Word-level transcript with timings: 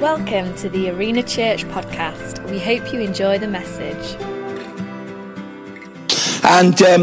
Welcome 0.00 0.54
to 0.58 0.68
the 0.68 0.90
Arena 0.90 1.24
Church 1.24 1.64
podcast. 1.64 2.48
We 2.48 2.60
hope 2.60 2.92
you 2.92 3.00
enjoy 3.00 3.38
the 3.38 3.48
message. 3.48 4.14
And 6.44 6.80
um, 6.82 7.02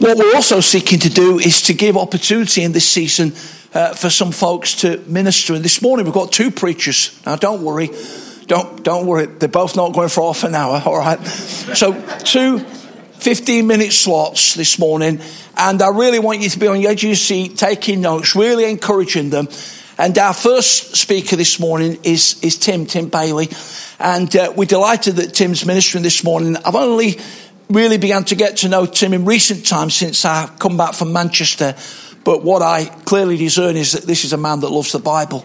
what 0.00 0.18
we're 0.18 0.34
also 0.34 0.58
seeking 0.58 0.98
to 0.98 1.08
do 1.08 1.38
is 1.38 1.62
to 1.62 1.74
give 1.74 1.96
opportunity 1.96 2.64
in 2.64 2.72
this 2.72 2.88
season 2.88 3.34
uh, 3.72 3.94
for 3.94 4.10
some 4.10 4.32
folks 4.32 4.74
to 4.80 4.98
minister. 5.06 5.54
And 5.54 5.64
this 5.64 5.80
morning 5.80 6.06
we've 6.06 6.12
got 6.12 6.32
two 6.32 6.50
preachers. 6.50 7.16
Now, 7.24 7.36
don't 7.36 7.62
worry, 7.62 7.90
don't 8.48 8.82
don't 8.82 9.06
worry. 9.06 9.26
They're 9.26 9.48
both 9.48 9.76
not 9.76 9.92
going 9.92 10.08
for 10.08 10.34
half 10.34 10.42
an 10.42 10.56
hour. 10.56 10.82
All 10.86 10.98
right. 10.98 11.24
So 11.24 11.92
two 12.24 12.58
15 12.58 13.64
minute 13.64 13.92
slots 13.92 14.54
this 14.54 14.76
morning, 14.76 15.20
and 15.56 15.80
I 15.80 15.90
really 15.90 16.18
want 16.18 16.40
you 16.40 16.48
to 16.48 16.58
be 16.58 16.66
on 16.66 16.78
the 16.78 16.88
edge 16.88 17.04
of 17.04 17.10
your 17.10 17.14
seat, 17.14 17.56
taking 17.56 18.00
notes, 18.00 18.34
really 18.34 18.68
encouraging 18.68 19.30
them. 19.30 19.46
And 19.96 20.18
our 20.18 20.34
first 20.34 20.96
speaker 20.96 21.36
this 21.36 21.60
morning 21.60 21.98
is, 22.02 22.42
is 22.42 22.58
Tim, 22.58 22.86
Tim 22.86 23.08
Bailie. 23.08 23.48
And 24.00 24.34
uh, 24.34 24.52
we're 24.56 24.64
delighted 24.64 25.16
that 25.16 25.34
Tim's 25.34 25.64
ministering 25.64 26.02
this 26.02 26.24
morning. 26.24 26.56
I've 26.56 26.74
only 26.74 27.18
really 27.70 27.98
began 27.98 28.24
to 28.24 28.34
get 28.34 28.58
to 28.58 28.68
know 28.68 28.86
Tim 28.86 29.14
in 29.14 29.24
recent 29.24 29.66
times 29.66 29.94
since 29.94 30.24
I've 30.24 30.58
come 30.58 30.76
back 30.76 30.94
from 30.94 31.12
Manchester. 31.12 31.76
But 32.24 32.42
what 32.42 32.62
I 32.62 32.86
clearly 32.86 33.36
discern 33.36 33.76
is 33.76 33.92
that 33.92 34.04
this 34.04 34.24
is 34.24 34.32
a 34.32 34.36
man 34.36 34.60
that 34.60 34.70
loves 34.70 34.92
the 34.92 34.98
Bible 34.98 35.44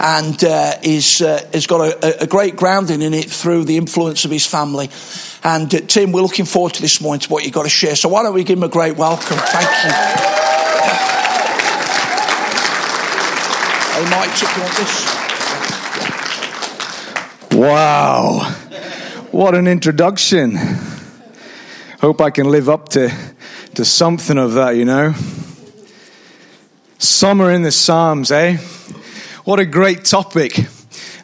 and 0.00 0.42
uh, 0.42 0.72
is, 0.82 1.20
uh, 1.20 1.46
has 1.52 1.66
got 1.66 1.80
a, 2.02 2.22
a, 2.22 2.26
great 2.26 2.56
grounding 2.56 3.02
in 3.02 3.12
it 3.12 3.30
through 3.30 3.64
the 3.64 3.76
influence 3.76 4.24
of 4.24 4.30
his 4.30 4.46
family. 4.46 4.88
And 5.44 5.72
uh, 5.72 5.80
Tim, 5.80 6.12
we're 6.12 6.22
looking 6.22 6.46
forward 6.46 6.72
to 6.74 6.82
this 6.82 7.00
morning 7.02 7.20
to 7.20 7.28
what 7.28 7.44
you've 7.44 7.52
got 7.52 7.64
to 7.64 7.68
share. 7.68 7.94
So 7.94 8.08
why 8.08 8.22
don't 8.22 8.34
we 8.34 8.42
give 8.42 8.58
him 8.58 8.64
a 8.64 8.68
great 8.68 8.96
welcome? 8.96 9.36
Thank 9.38 9.84
you. 9.84 10.30
Mike, 14.10 14.40
you 14.40 14.48
this? 14.76 15.24
Wow. 17.52 18.40
What 19.30 19.54
an 19.54 19.66
introduction. 19.66 20.56
Hope 22.00 22.20
I 22.20 22.30
can 22.30 22.50
live 22.50 22.68
up 22.68 22.88
to, 22.90 23.10
to 23.74 23.84
something 23.84 24.38
of 24.38 24.54
that, 24.54 24.76
you 24.76 24.84
know. 24.84 25.14
Summer 26.98 27.50
in 27.50 27.62
the 27.62 27.72
Psalms, 27.72 28.30
eh? 28.30 28.56
What 29.44 29.60
a 29.60 29.66
great 29.66 30.04
topic 30.04 30.66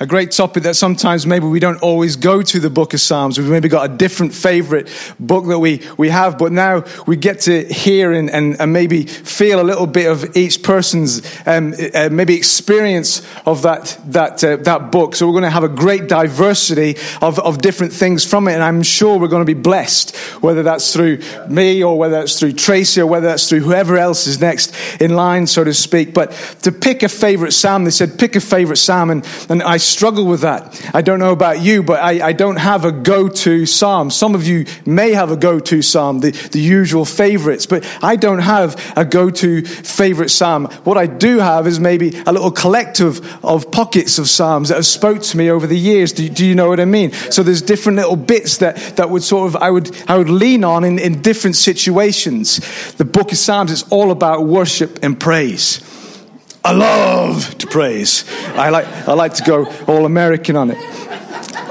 a 0.01 0.07
great 0.07 0.31
topic 0.31 0.63
that 0.63 0.77
sometimes 0.77 1.27
maybe 1.27 1.45
we 1.45 1.61
don't 1.61 1.83
always 1.83 2.17
go 2.17 2.41
to 2.41 2.59
the 2.59 2.71
book 2.71 2.95
of 2.95 3.01
Psalms. 3.03 3.37
We've 3.39 3.51
maybe 3.51 3.69
got 3.69 3.91
a 3.91 3.95
different 3.95 4.33
favorite 4.33 4.89
book 5.21 5.47
that 5.49 5.59
we, 5.59 5.83
we 5.99 6.09
have, 6.09 6.39
but 6.39 6.53
now 6.53 6.85
we 7.07 7.17
get 7.17 7.41
to 7.41 7.65
hear 7.65 8.11
and, 8.11 8.31
and, 8.31 8.59
and 8.59 8.73
maybe 8.73 9.03
feel 9.05 9.61
a 9.61 9.63
little 9.63 9.87
bit 9.87 10.11
of 10.11 10.35
each 10.39 10.63
person's 10.63 11.21
um, 11.47 11.75
uh, 11.95 12.09
maybe 12.11 12.35
experience 12.35 13.21
of 13.45 13.61
that, 13.61 13.99
that, 14.07 14.43
uh, 14.43 14.57
that 14.57 14.91
book. 14.91 15.15
So 15.15 15.27
we're 15.27 15.35
going 15.35 15.45
to 15.45 15.51
have 15.51 15.65
a 15.65 15.69
great 15.69 16.09
diversity 16.09 16.97
of, 17.21 17.39
of 17.39 17.59
different 17.59 17.93
things 17.93 18.25
from 18.25 18.49
it, 18.49 18.55
and 18.55 18.63
I'm 18.63 18.83
sure 18.83 19.19
we're 19.19 19.29
going 19.29 19.45
to 19.45 19.55
be 19.55 19.61
blessed, 19.61 20.17
whether 20.41 20.63
that's 20.63 20.95
through 20.95 21.19
me 21.51 21.85
or 21.85 21.99
whether 21.99 22.21
that's 22.21 22.39
through 22.39 22.53
Tracy 22.53 23.03
or 23.03 23.07
whether 23.07 23.27
that's 23.27 23.51
through 23.51 23.61
whoever 23.61 23.99
else 23.99 24.27
is 24.27 24.41
next 24.41 24.75
in 24.99 25.15
line, 25.15 25.47
so 25.47 25.63
to 25.63 25.75
speak. 25.75 26.15
But 26.15 26.33
to 26.63 26.73
pick 26.73 27.03
a 27.03 27.09
favorite 27.11 27.53
psalm, 27.53 27.85
they 27.85 27.91
said, 27.91 28.19
pick 28.19 28.35
a 28.35 28.41
favorite 28.41 28.79
psalm, 28.79 29.11
and, 29.11 29.29
and 29.51 29.63
I 29.63 29.77
struggle 29.91 30.27
with 30.27 30.41
that. 30.41 30.91
I 30.95 31.03
don't 31.03 31.19
know 31.19 31.33
about 31.33 31.61
you, 31.61 31.83
but 31.83 32.01
I, 32.01 32.29
I 32.29 32.33
don't 32.33 32.57
have 32.57 32.85
a 32.85 32.93
go 32.93 33.29
to 33.29 33.67
psalm. 33.67 34.11
Some 34.11 34.35
of 34.35 34.47
you 34.47 34.67
may 34.87 35.13
have 35.13 35.31
a 35.31 35.37
go 35.37 35.61
to 35.61 35.83
psalm, 35.83 36.21
the, 36.21 36.31
the 36.31 36.61
usual 36.61 37.05
favorites, 37.05 37.67
but 37.67 37.85
I 38.03 38.17
don't 38.17 38.39
have 38.39 38.93
a 38.97 39.05
go 39.05 39.31
to 39.31 39.65
favorite 39.65 40.31
psalm. 40.31 40.67
What 40.85 40.97
I 40.97 41.07
do 41.07 41.39
have 41.39 41.67
is 41.67 41.81
maybe 41.81 42.17
a 42.27 42.33
little 42.33 42.51
collective 42.51 43.45
of 43.45 43.71
pockets 43.71 44.19
of 44.19 44.29
psalms 44.29 44.69
that 44.69 44.77
have 44.77 44.87
spoke 44.87 45.23
to 45.23 45.37
me 45.37 45.51
over 45.51 45.67
the 45.67 45.79
years. 45.79 46.13
Do, 46.13 46.29
do 46.29 46.47
you 46.47 46.55
know 46.55 46.69
what 46.69 46.81
I 46.81 46.85
mean? 46.85 47.13
So 47.13 47.43
there's 47.43 47.63
different 47.63 47.97
little 47.97 48.17
bits 48.17 48.59
that, 48.59 48.77
that 48.97 49.11
would 49.11 49.23
sort 49.23 49.49
of, 49.49 49.57
I 49.63 49.71
would, 49.71 49.91
I 50.09 50.17
would 50.17 50.31
lean 50.31 50.65
on 50.65 50.85
in, 50.85 50.99
in 50.99 51.23
different 51.23 51.57
situations. 51.57 52.59
The 52.97 53.05
book 53.05 53.33
of 53.33 53.39
Psalms 53.39 53.71
is 53.71 53.85
all 53.91 54.11
about 54.11 54.47
worship 54.47 55.01
and 55.03 55.19
praise. 55.19 55.81
I 56.65 56.73
love 56.73 57.57
to 57.59 57.67
praise. 57.67 58.25
I 58.55 58.69
like, 58.69 58.87
I 58.87 59.15
like 59.15 59.35
to 59.35 59.45
go 59.45 59.67
all 59.87 60.05
American 60.05 60.57
on 60.57 60.71
it. 60.71 60.79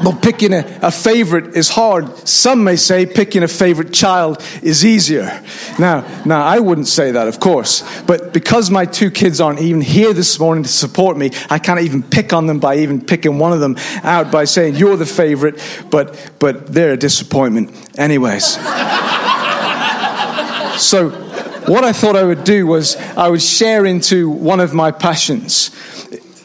But 0.03 0.21
picking 0.21 0.53
a, 0.53 0.79
a 0.81 0.91
favorite 0.91 1.57
is 1.57 1.69
hard. 1.69 2.27
Some 2.27 2.63
may 2.63 2.75
say 2.75 3.05
picking 3.05 3.43
a 3.43 3.47
favorite 3.47 3.93
child 3.93 4.41
is 4.63 4.85
easier. 4.85 5.43
Now, 5.77 6.05
now 6.25 6.41
I 6.41 6.59
wouldn't 6.59 6.87
say 6.87 7.11
that, 7.11 7.27
of 7.27 7.39
course. 7.39 7.83
But 8.03 8.33
because 8.33 8.71
my 8.71 8.85
two 8.85 9.11
kids 9.11 9.41
aren't 9.41 9.59
even 9.59 9.81
here 9.81 10.13
this 10.13 10.39
morning 10.39 10.63
to 10.63 10.69
support 10.69 11.17
me, 11.17 11.31
I 11.49 11.59
can't 11.59 11.81
even 11.81 12.01
pick 12.01 12.33
on 12.33 12.47
them 12.47 12.59
by 12.59 12.77
even 12.77 13.01
picking 13.01 13.39
one 13.39 13.51
of 13.51 13.59
them 13.59 13.75
out 14.03 14.31
by 14.31 14.45
saying 14.45 14.75
you're 14.75 14.97
the 14.97 15.05
favorite, 15.05 15.61
but 15.89 16.31
but 16.39 16.67
they're 16.67 16.93
a 16.93 16.97
disappointment. 16.97 17.71
Anyways. 17.97 18.45
so 20.81 21.28
what 21.69 21.83
I 21.83 21.93
thought 21.93 22.15
I 22.15 22.23
would 22.23 22.43
do 22.43 22.65
was 22.65 22.95
I 22.95 23.29
would 23.29 23.41
share 23.41 23.85
into 23.85 24.29
one 24.29 24.59
of 24.59 24.73
my 24.73 24.91
passions. 24.91 25.69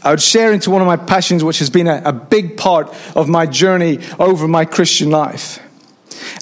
I 0.03 0.11
would 0.11 0.21
share 0.21 0.53
into 0.53 0.71
one 0.71 0.83
of 0.83 0.87
my 0.87 0.99
passions, 0.99 1.43
which 1.43 1.61
has 1.61 1.71
been 1.71 1.87
a, 1.87 2.03
a 2.05 2.13
big 2.13 2.59
part 2.59 2.95
of 3.17 3.27
my 3.27 3.47
journey 3.47 4.01
over 4.19 4.47
my 4.47 4.67
Christian 4.67 5.11
life. 5.11 5.61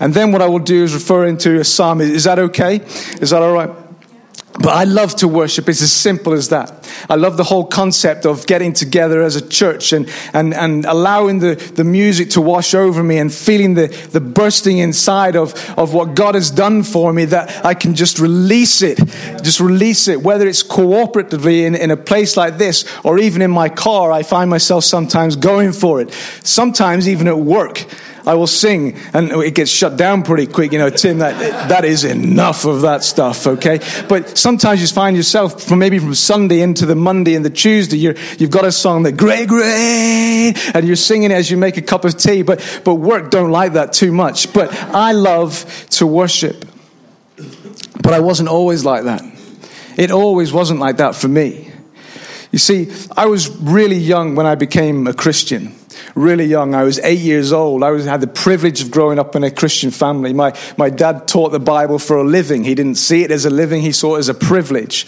And 0.00 0.12
then 0.12 0.32
what 0.32 0.42
I 0.42 0.46
will 0.46 0.58
do 0.58 0.82
is 0.82 0.94
refer 0.94 1.26
into 1.26 1.60
a 1.60 1.64
psalm. 1.64 2.00
Is 2.00 2.24
that 2.24 2.38
okay? 2.38 2.76
Is 3.20 3.30
that 3.30 3.40
all 3.40 3.52
right? 3.52 3.70
But 4.54 4.68
I 4.68 4.84
love 4.84 5.16
to 5.16 5.28
worship. 5.28 5.68
It's 5.68 5.80
as 5.80 5.92
simple 5.92 6.34
as 6.34 6.50
that. 6.50 6.88
I 7.08 7.14
love 7.14 7.38
the 7.38 7.44
whole 7.44 7.64
concept 7.64 8.26
of 8.26 8.46
getting 8.46 8.74
together 8.74 9.22
as 9.22 9.34
a 9.34 9.46
church 9.46 9.94
and, 9.94 10.10
and, 10.34 10.52
and 10.52 10.84
allowing 10.84 11.38
the, 11.38 11.54
the 11.54 11.84
music 11.84 12.30
to 12.30 12.42
wash 12.42 12.74
over 12.74 13.02
me 13.02 13.16
and 13.16 13.32
feeling 13.32 13.74
the, 13.74 13.86
the 14.12 14.20
bursting 14.20 14.78
inside 14.78 15.36
of, 15.36 15.54
of 15.78 15.94
what 15.94 16.14
God 16.14 16.34
has 16.34 16.50
done 16.50 16.82
for 16.82 17.14
me 17.14 17.24
that 17.26 17.64
I 17.64 17.72
can 17.72 17.94
just 17.94 18.18
release 18.18 18.82
it. 18.82 18.98
Just 19.42 19.58
release 19.58 20.06
it, 20.06 20.22
whether 20.22 20.46
it's 20.46 20.62
cooperatively 20.62 21.64
in, 21.64 21.74
in 21.74 21.90
a 21.90 21.96
place 21.96 22.36
like 22.36 22.58
this 22.58 22.84
or 23.04 23.18
even 23.18 23.40
in 23.40 23.50
my 23.50 23.70
car. 23.70 24.12
I 24.12 24.22
find 24.22 24.50
myself 24.50 24.84
sometimes 24.84 25.34
going 25.34 25.72
for 25.72 26.02
it. 26.02 26.12
Sometimes 26.44 27.08
even 27.08 27.26
at 27.26 27.38
work. 27.38 27.86
I 28.24 28.34
will 28.34 28.46
sing, 28.46 28.96
and 29.12 29.32
it 29.32 29.54
gets 29.54 29.70
shut 29.70 29.96
down 29.96 30.22
pretty 30.22 30.46
quick. 30.46 30.72
You 30.72 30.78
know, 30.78 30.90
Tim, 30.90 31.18
that, 31.18 31.68
that 31.68 31.84
is 31.84 32.04
enough 32.04 32.64
of 32.64 32.82
that 32.82 33.02
stuff, 33.02 33.46
okay? 33.46 33.80
But 34.08 34.38
sometimes 34.38 34.80
you 34.80 34.86
find 34.86 35.16
yourself, 35.16 35.62
from 35.62 35.80
maybe 35.80 35.98
from 35.98 36.14
Sunday 36.14 36.60
into 36.60 36.86
the 36.86 36.94
Monday 36.94 37.34
and 37.34 37.44
the 37.44 37.50
Tuesday, 37.50 37.96
you 37.96 38.14
have 38.14 38.50
got 38.50 38.64
a 38.64 38.72
song 38.72 39.02
that, 39.04 39.12
great, 39.16 39.48
great, 39.48 40.54
and 40.74 40.86
you're 40.86 40.96
singing 40.96 41.32
as 41.32 41.50
you 41.50 41.56
make 41.56 41.76
a 41.76 41.82
cup 41.82 42.04
of 42.04 42.16
tea. 42.16 42.42
But, 42.42 42.82
but 42.84 42.94
work 42.94 43.30
don't 43.30 43.50
like 43.50 43.72
that 43.72 43.92
too 43.92 44.12
much. 44.12 44.52
But 44.52 44.72
I 44.72 45.12
love 45.12 45.86
to 45.90 46.06
worship. 46.06 46.64
But 48.02 48.12
I 48.12 48.20
wasn't 48.20 48.48
always 48.48 48.84
like 48.84 49.04
that. 49.04 49.22
It 49.96 50.10
always 50.10 50.52
wasn't 50.52 50.80
like 50.80 50.98
that 50.98 51.14
for 51.14 51.28
me. 51.28 51.70
You 52.52 52.58
see, 52.58 52.92
I 53.16 53.26
was 53.26 53.48
really 53.48 53.96
young 53.96 54.34
when 54.34 54.46
I 54.46 54.54
became 54.54 55.06
a 55.06 55.14
Christian 55.14 55.74
really 56.14 56.44
young. 56.44 56.74
I 56.74 56.84
was 56.84 56.98
eight 57.00 57.20
years 57.20 57.52
old. 57.52 57.82
I 57.82 57.90
was, 57.90 58.04
had 58.04 58.20
the 58.20 58.26
privilege 58.26 58.82
of 58.82 58.90
growing 58.90 59.18
up 59.18 59.36
in 59.36 59.44
a 59.44 59.50
Christian 59.50 59.90
family. 59.90 60.32
My, 60.32 60.56
my 60.76 60.90
dad 60.90 61.28
taught 61.28 61.50
the 61.50 61.60
Bible 61.60 61.98
for 61.98 62.16
a 62.16 62.24
living. 62.24 62.64
He 62.64 62.74
didn't 62.74 62.96
see 62.96 63.22
it 63.22 63.30
as 63.30 63.44
a 63.44 63.50
living, 63.50 63.82
he 63.82 63.92
saw 63.92 64.16
it 64.16 64.20
as 64.20 64.28
a 64.28 64.34
privilege. 64.34 65.06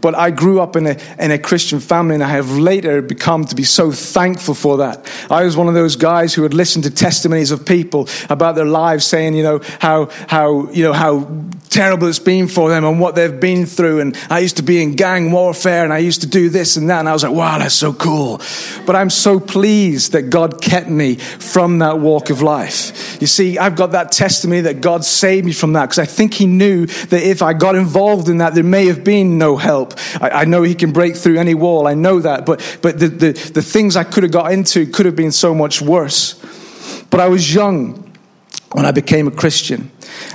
But 0.00 0.16
I 0.16 0.30
grew 0.30 0.60
up 0.60 0.74
in 0.74 0.86
a, 0.88 0.96
in 1.18 1.30
a 1.30 1.38
Christian 1.38 1.78
family 1.78 2.16
and 2.16 2.24
I 2.24 2.28
have 2.30 2.50
later 2.50 3.00
become 3.00 3.44
to 3.46 3.54
be 3.54 3.62
so 3.62 3.92
thankful 3.92 4.54
for 4.54 4.78
that. 4.78 5.08
I 5.30 5.44
was 5.44 5.56
one 5.56 5.68
of 5.68 5.74
those 5.74 5.94
guys 5.94 6.34
who 6.34 6.42
would 6.42 6.54
listen 6.54 6.82
to 6.82 6.90
testimonies 6.90 7.52
of 7.52 7.64
people 7.64 8.08
about 8.28 8.56
their 8.56 8.66
lives 8.66 9.06
saying, 9.06 9.34
you 9.34 9.44
know, 9.44 9.60
how, 9.78 10.06
how, 10.26 10.68
you 10.70 10.82
know, 10.82 10.92
how 10.92 11.28
terrible 11.72 12.06
it's 12.06 12.18
been 12.18 12.46
for 12.46 12.68
them 12.68 12.84
and 12.84 13.00
what 13.00 13.14
they've 13.14 13.40
been 13.40 13.66
through. 13.66 14.00
And 14.00 14.16
I 14.28 14.40
used 14.40 14.58
to 14.58 14.62
be 14.62 14.82
in 14.82 14.94
gang 14.94 15.32
warfare 15.32 15.84
and 15.84 15.92
I 15.92 15.98
used 15.98 16.20
to 16.20 16.26
do 16.26 16.50
this 16.50 16.76
and 16.76 16.88
that. 16.90 17.00
And 17.00 17.08
I 17.08 17.12
was 17.12 17.24
like, 17.24 17.32
wow, 17.32 17.58
that's 17.58 17.74
so 17.74 17.92
cool. 17.92 18.40
But 18.86 18.94
I'm 18.94 19.10
so 19.10 19.40
pleased 19.40 20.12
that 20.12 20.30
God 20.30 20.60
kept 20.60 20.88
me 20.88 21.16
from 21.16 21.78
that 21.78 21.98
walk 21.98 22.30
of 22.30 22.42
life. 22.42 23.20
You 23.20 23.26
see, 23.26 23.58
I've 23.58 23.76
got 23.76 23.92
that 23.92 24.12
testimony 24.12 24.60
that 24.62 24.80
God 24.80 25.04
saved 25.04 25.46
me 25.46 25.52
from 25.52 25.72
that 25.72 25.86
because 25.86 25.98
I 25.98 26.06
think 26.06 26.34
He 26.34 26.46
knew 26.46 26.86
that 26.86 27.22
if 27.22 27.42
I 27.42 27.54
got 27.54 27.74
involved 27.74 28.28
in 28.28 28.38
that, 28.38 28.54
there 28.54 28.64
may 28.64 28.86
have 28.86 29.02
been 29.02 29.38
no 29.38 29.56
help. 29.56 29.94
I, 30.20 30.30
I 30.30 30.44
know 30.44 30.62
He 30.62 30.74
can 30.74 30.92
break 30.92 31.16
through 31.16 31.38
any 31.38 31.54
wall. 31.54 31.86
I 31.86 31.94
know 31.94 32.20
that. 32.20 32.44
But, 32.44 32.78
but 32.82 32.98
the, 32.98 33.08
the, 33.08 33.32
the 33.32 33.62
things 33.62 33.96
I 33.96 34.04
could 34.04 34.22
have 34.22 34.32
got 34.32 34.52
into 34.52 34.86
could 34.86 35.06
have 35.06 35.16
been 35.16 35.32
so 35.32 35.54
much 35.54 35.80
worse. 35.80 36.34
But 37.10 37.20
I 37.20 37.28
was 37.28 37.54
young 37.54 38.01
when 38.72 38.86
I 38.86 38.90
became 38.90 39.28
a 39.28 39.30
Christian. 39.30 39.90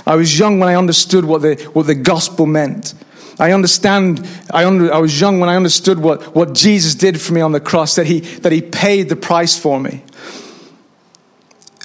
I 0.06 0.16
was 0.16 0.38
young 0.38 0.58
when 0.58 0.68
I 0.68 0.74
understood 0.74 1.24
what 1.24 1.42
the, 1.42 1.56
what 1.72 1.86
the 1.86 1.94
gospel 1.94 2.46
meant. 2.46 2.94
I 3.38 3.52
understand, 3.52 4.26
I, 4.50 4.64
under, 4.64 4.92
I 4.92 4.98
was 4.98 5.20
young 5.20 5.38
when 5.38 5.48
I 5.48 5.56
understood 5.56 5.98
what, 5.98 6.34
what 6.34 6.54
Jesus 6.54 6.94
did 6.94 7.20
for 7.20 7.32
me 7.32 7.40
on 7.40 7.52
the 7.52 7.60
cross, 7.60 7.94
that 7.94 8.06
he, 8.06 8.20
that 8.20 8.50
he 8.50 8.62
paid 8.62 9.08
the 9.08 9.16
price 9.16 9.56
for 9.56 9.78
me. 9.78 10.02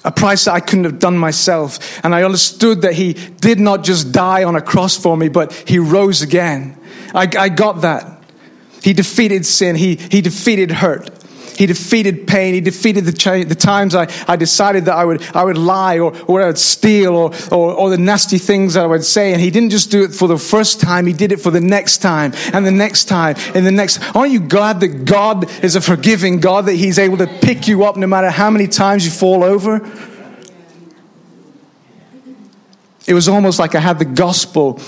A 0.03 0.11
price 0.11 0.45
that 0.45 0.53
I 0.53 0.59
couldn't 0.59 0.85
have 0.85 0.99
done 0.99 1.17
myself. 1.17 2.03
And 2.03 2.13
I 2.13 2.23
understood 2.23 2.81
that 2.81 2.93
he 2.93 3.13
did 3.13 3.59
not 3.59 3.83
just 3.83 4.11
die 4.11 4.43
on 4.43 4.55
a 4.55 4.61
cross 4.61 4.97
for 4.97 5.15
me, 5.15 5.29
but 5.29 5.53
he 5.53 5.79
rose 5.79 6.21
again. 6.21 6.77
I, 7.13 7.29
I 7.37 7.49
got 7.49 7.81
that. 7.81 8.23
He 8.81 8.93
defeated 8.93 9.45
sin. 9.45 9.75
He, 9.75 9.95
he 9.95 10.21
defeated 10.21 10.71
hurt. 10.71 11.09
He 11.55 11.65
defeated 11.65 12.27
pain. 12.27 12.53
He 12.53 12.61
defeated 12.61 13.05
the, 13.05 13.13
cha- 13.13 13.43
the 13.43 13.55
times 13.55 13.95
I, 13.95 14.07
I 14.27 14.35
decided 14.35 14.85
that 14.85 14.95
I 14.95 15.05
would, 15.05 15.23
I 15.35 15.43
would 15.43 15.57
lie 15.57 15.99
or, 15.99 16.13
or 16.25 16.41
I 16.41 16.47
would 16.47 16.57
steal 16.57 17.15
or, 17.15 17.31
or, 17.51 17.73
or 17.73 17.89
the 17.89 17.97
nasty 17.97 18.37
things 18.37 18.73
that 18.73 18.83
I 18.83 18.87
would 18.87 19.03
say. 19.03 19.33
And 19.33 19.41
he 19.41 19.51
didn't 19.51 19.69
just 19.69 19.91
do 19.91 20.03
it 20.03 20.13
for 20.13 20.27
the 20.27 20.37
first 20.37 20.79
time, 20.79 21.05
he 21.05 21.13
did 21.13 21.31
it 21.31 21.39
for 21.41 21.51
the 21.51 21.61
next 21.61 21.99
time 21.99 22.33
and 22.53 22.65
the 22.65 22.71
next 22.71 23.05
time 23.05 23.35
and 23.53 23.65
the 23.65 23.71
next. 23.71 23.99
Aren't 24.15 24.31
you 24.31 24.39
glad 24.39 24.79
that 24.81 25.05
God 25.05 25.49
is 25.63 25.75
a 25.75 25.81
forgiving 25.81 26.39
God, 26.39 26.65
that 26.65 26.75
he's 26.75 26.99
able 26.99 27.17
to 27.17 27.27
pick 27.27 27.67
you 27.67 27.83
up 27.83 27.97
no 27.97 28.07
matter 28.07 28.29
how 28.29 28.49
many 28.49 28.67
times 28.67 29.05
you 29.05 29.11
fall 29.11 29.43
over? 29.43 29.81
It 33.05 33.13
was 33.13 33.27
almost 33.27 33.59
like 33.59 33.75
I 33.75 33.79
had 33.79 33.99
the 33.99 34.05
gospel 34.05 34.79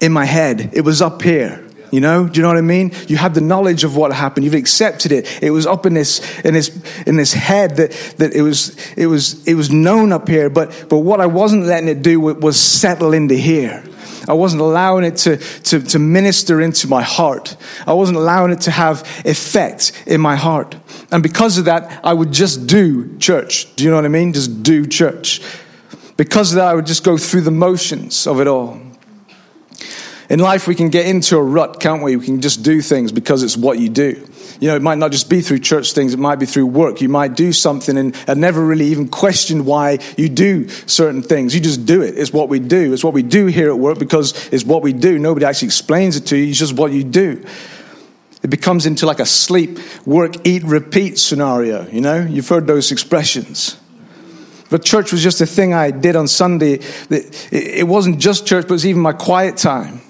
in 0.00 0.12
my 0.12 0.24
head. 0.24 0.70
It 0.74 0.82
was 0.82 1.00
up 1.00 1.22
here. 1.22 1.66
You 1.92 2.00
know, 2.00 2.26
do 2.26 2.38
you 2.38 2.42
know 2.42 2.48
what 2.48 2.56
I 2.56 2.62
mean? 2.62 2.90
You 3.06 3.18
had 3.18 3.34
the 3.34 3.42
knowledge 3.42 3.84
of 3.84 3.94
what 3.94 4.12
happened. 4.14 4.44
You've 4.44 4.54
accepted 4.54 5.12
it. 5.12 5.42
It 5.42 5.50
was 5.50 5.66
up 5.66 5.84
in 5.84 5.92
this 5.92 6.20
in 6.40 6.54
this 6.54 6.70
in 7.06 7.18
this 7.18 7.34
head 7.34 7.76
that 7.76 7.92
that 8.16 8.32
it 8.32 8.40
was 8.40 8.74
it 8.94 9.06
was 9.06 9.46
it 9.46 9.54
was 9.54 9.70
known 9.70 10.10
up 10.10 10.26
here. 10.26 10.48
But 10.48 10.86
but 10.88 10.98
what 10.98 11.20
I 11.20 11.26
wasn't 11.26 11.66
letting 11.66 11.90
it 11.90 12.02
do 12.02 12.18
was 12.18 12.58
settle 12.58 13.12
into 13.12 13.34
here. 13.34 13.84
I 14.28 14.34
wasn't 14.34 14.62
allowing 14.62 15.04
it 15.04 15.16
to, 15.18 15.36
to, 15.36 15.80
to 15.80 15.98
minister 15.98 16.60
into 16.60 16.86
my 16.86 17.02
heart. 17.02 17.56
I 17.86 17.92
wasn't 17.92 18.18
allowing 18.18 18.52
it 18.52 18.60
to 18.62 18.70
have 18.70 19.00
effect 19.24 19.92
in 20.06 20.20
my 20.20 20.36
heart. 20.36 20.76
And 21.10 21.22
because 21.24 21.58
of 21.58 21.64
that, 21.64 22.00
I 22.04 22.12
would 22.12 22.32
just 22.32 22.68
do 22.68 23.18
church. 23.18 23.74
Do 23.74 23.84
you 23.84 23.90
know 23.90 23.96
what 23.96 24.04
I 24.04 24.08
mean? 24.08 24.32
Just 24.32 24.62
do 24.62 24.86
church. 24.86 25.42
Because 26.16 26.52
of 26.52 26.56
that, 26.56 26.68
I 26.68 26.74
would 26.74 26.86
just 26.86 27.02
go 27.02 27.18
through 27.18 27.40
the 27.40 27.50
motions 27.50 28.26
of 28.26 28.40
it 28.40 28.46
all. 28.46 28.80
In 30.32 30.38
life, 30.38 30.66
we 30.66 30.74
can 30.74 30.88
get 30.88 31.04
into 31.04 31.36
a 31.36 31.42
rut, 31.42 31.78
can't 31.78 32.02
we? 32.02 32.16
We 32.16 32.24
can 32.24 32.40
just 32.40 32.62
do 32.62 32.80
things 32.80 33.12
because 33.12 33.42
it's 33.42 33.54
what 33.54 33.78
you 33.78 33.90
do. 33.90 34.26
You 34.60 34.68
know, 34.68 34.76
it 34.76 34.80
might 34.80 34.96
not 34.96 35.12
just 35.12 35.28
be 35.28 35.42
through 35.42 35.58
church 35.58 35.92
things, 35.92 36.14
it 36.14 36.18
might 36.18 36.36
be 36.36 36.46
through 36.46 36.68
work. 36.68 37.02
You 37.02 37.10
might 37.10 37.34
do 37.36 37.52
something 37.52 37.98
and, 37.98 38.16
and 38.26 38.40
never 38.40 38.64
really 38.64 38.86
even 38.86 39.08
question 39.08 39.66
why 39.66 39.98
you 40.16 40.30
do 40.30 40.70
certain 40.70 41.20
things. 41.20 41.54
You 41.54 41.60
just 41.60 41.84
do 41.84 42.00
it. 42.00 42.16
It's 42.16 42.32
what 42.32 42.48
we 42.48 42.60
do. 42.60 42.94
It's 42.94 43.04
what 43.04 43.12
we 43.12 43.22
do 43.22 43.44
here 43.44 43.68
at 43.68 43.78
work 43.78 43.98
because 43.98 44.48
it's 44.48 44.64
what 44.64 44.80
we 44.80 44.94
do. 44.94 45.18
Nobody 45.18 45.44
actually 45.44 45.66
explains 45.66 46.16
it 46.16 46.24
to 46.28 46.36
you, 46.38 46.48
it's 46.48 46.58
just 46.58 46.76
what 46.76 46.92
you 46.92 47.04
do. 47.04 47.44
It 48.42 48.48
becomes 48.48 48.86
into 48.86 49.04
like 49.04 49.20
a 49.20 49.26
sleep, 49.26 49.78
work, 50.06 50.46
eat, 50.46 50.62
repeat 50.64 51.18
scenario. 51.18 51.86
You 51.88 52.00
know, 52.00 52.22
you've 52.22 52.48
heard 52.48 52.66
those 52.66 52.90
expressions. 52.90 53.78
But 54.70 54.82
church 54.82 55.12
was 55.12 55.22
just 55.22 55.42
a 55.42 55.46
thing 55.46 55.74
I 55.74 55.90
did 55.90 56.16
on 56.16 56.26
Sunday. 56.26 56.80
It 57.10 57.86
wasn't 57.86 58.18
just 58.18 58.46
church, 58.46 58.62
but 58.62 58.70
it 58.70 58.72
was 58.72 58.86
even 58.86 59.02
my 59.02 59.12
quiet 59.12 59.58
time. 59.58 60.00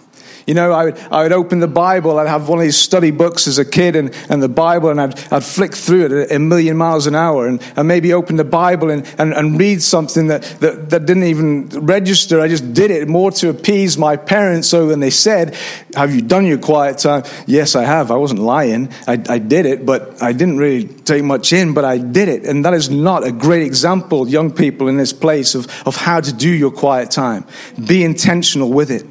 You 0.47 0.55
know, 0.55 0.73
I 0.73 0.87
would, 0.87 0.99
I 0.99 1.23
would 1.23 1.33
open 1.33 1.61
the 1.61 1.69
Bible. 1.69 2.19
I'd 2.19 2.29
have 2.29 2.49
one 2.49 2.59
of 2.59 2.65
these 2.65 2.77
study 2.77 3.11
books 3.11 3.47
as 3.47 3.59
a 3.59 3.65
kid 3.65 3.97
and, 3.97 4.15
and 4.29 4.43
the 4.43 4.49
Bible, 4.49 4.91
and 4.91 5.01
I'd, 5.01 5.33
I'd 5.33 5.45
flick 5.45 5.75
through 5.75 6.07
it 6.07 6.13
a, 6.13 6.37
a 6.37 6.39
million 6.39 6.77
miles 6.77 7.07
an 7.07 7.15
hour 7.15 7.47
and, 7.47 7.63
and 7.77 7.87
maybe 7.87 8.13
open 8.13 8.37
the 8.37 8.45
Bible 8.45 8.91
and, 8.91 9.07
and, 9.19 9.33
and 9.33 9.59
read 9.59 9.83
something 9.83 10.29
that, 10.29 10.43
that, 10.61 10.91
that 10.91 11.07
didn't 11.07 11.25
even 11.25 11.69
register. 11.69 12.41
I 12.41 12.49
just 12.49 12.75
did 12.75 12.91
it 12.91 13.09
more 13.09 13.31
to 13.33 13.51
appease 13.51 13.97
my 13.97 14.17
parents. 14.17 14.69
So 14.69 14.89
when 14.89 15.01
they 15.01 15.11
said, 15.11 15.55
Have 15.95 16.15
you 16.15 16.23
done 16.23 16.47
your 16.47 16.59
quiet 16.59 16.99
time? 16.99 17.25
Yes, 17.47 17.77
I 17.77 17.85
have. 17.85 18.11
I 18.11 18.17
wasn't 18.17 18.41
lying. 18.41 18.91
I, 19.07 19.23
I 19.29 19.39
did 19.39 19.67
it, 19.67 19.87
but 19.87 20.23
I 20.23 20.33
didn't 20.33 20.59
really 20.59 20.87
take 20.89 21.25
much 21.25 21.53
in, 21.53 21.75
but 21.75 21.85
I 21.85 21.99
did 21.99 22.29
it. 22.29 22.45
And 22.45 22.65
that 22.65 22.75
is 22.75 22.91
not 22.91 23.27
a 23.27 23.33
great 23.33 23.63
example, 23.63 24.29
young 24.29 24.51
people 24.51 24.89
in 24.89 24.97
this 24.97 25.13
place, 25.13 25.55
of, 25.55 25.67
of 25.87 25.97
how 25.97 26.21
to 26.21 26.33
do 26.33 26.51
your 26.51 26.71
quiet 26.71 27.11
time. 27.11 27.45
Be 27.87 28.05
intentional 28.05 28.71
with 28.71 28.91
it. 28.91 29.07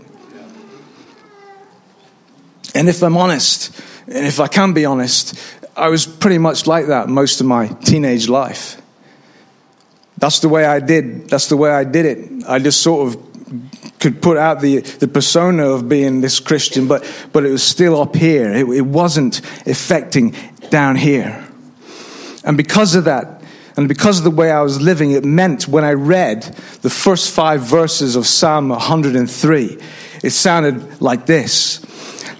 And 2.74 2.88
if 2.88 3.02
I'm 3.04 3.18
honest, 3.18 3.78
and 4.08 4.26
if 4.26 4.40
I 4.40 4.48
can 4.48 4.74
be 4.74 4.86
honest, 4.86 5.40
I 5.76 5.90
was 5.90 6.06
pretty 6.06 6.38
much 6.38 6.68
like 6.68 6.88
that 6.88 7.10
most 7.10 7.42
of 7.42 7.48
my 7.48 7.68
teenage 7.68 8.30
life. 8.30 8.82
That's 10.18 10.40
the 10.40 10.50
way 10.50 10.66
I 10.66 10.80
did. 10.80 11.30
That's 11.30 11.48
the 11.48 11.58
way 11.58 11.72
I 11.72 11.84
did 11.84 12.06
it. 12.06 12.44
I 12.48 12.60
just 12.60 12.82
sort 12.82 13.08
of 13.08 14.00
could 14.00 14.22
put 14.22 14.38
out 14.38 14.62
the, 14.62 14.80
the 14.80 15.08
persona 15.08 15.70
of 15.70 15.88
being 15.90 16.22
this 16.22 16.40
Christian, 16.40 16.88
but, 16.88 17.04
but 17.34 17.46
it 17.46 17.52
was 17.52 17.64
still 17.64 18.02
up 18.02 18.16
here. 18.16 18.52
It, 18.52 18.68
it 18.70 18.86
wasn't 18.86 19.40
affecting 19.68 20.36
down 20.70 20.96
here. 20.96 21.48
And 22.44 22.58
because 22.58 22.96
of 22.96 23.06
that, 23.06 23.44
and 23.78 23.88
because 23.88 24.18
of 24.18 24.24
the 24.24 24.32
way 24.32 24.52
I 24.52 24.62
was 24.62 24.82
living, 24.82 25.12
it 25.12 25.24
meant 25.24 25.68
when 25.68 25.84
I 25.84 25.94
read 25.94 26.44
the 26.82 26.90
first 26.90 27.32
five 27.34 27.62
verses 27.62 28.16
of 28.16 28.28
Psalm 28.28 28.70
103, 28.70 29.78
it 30.24 30.30
sounded 30.32 31.02
like 31.02 31.26
this 31.26 31.80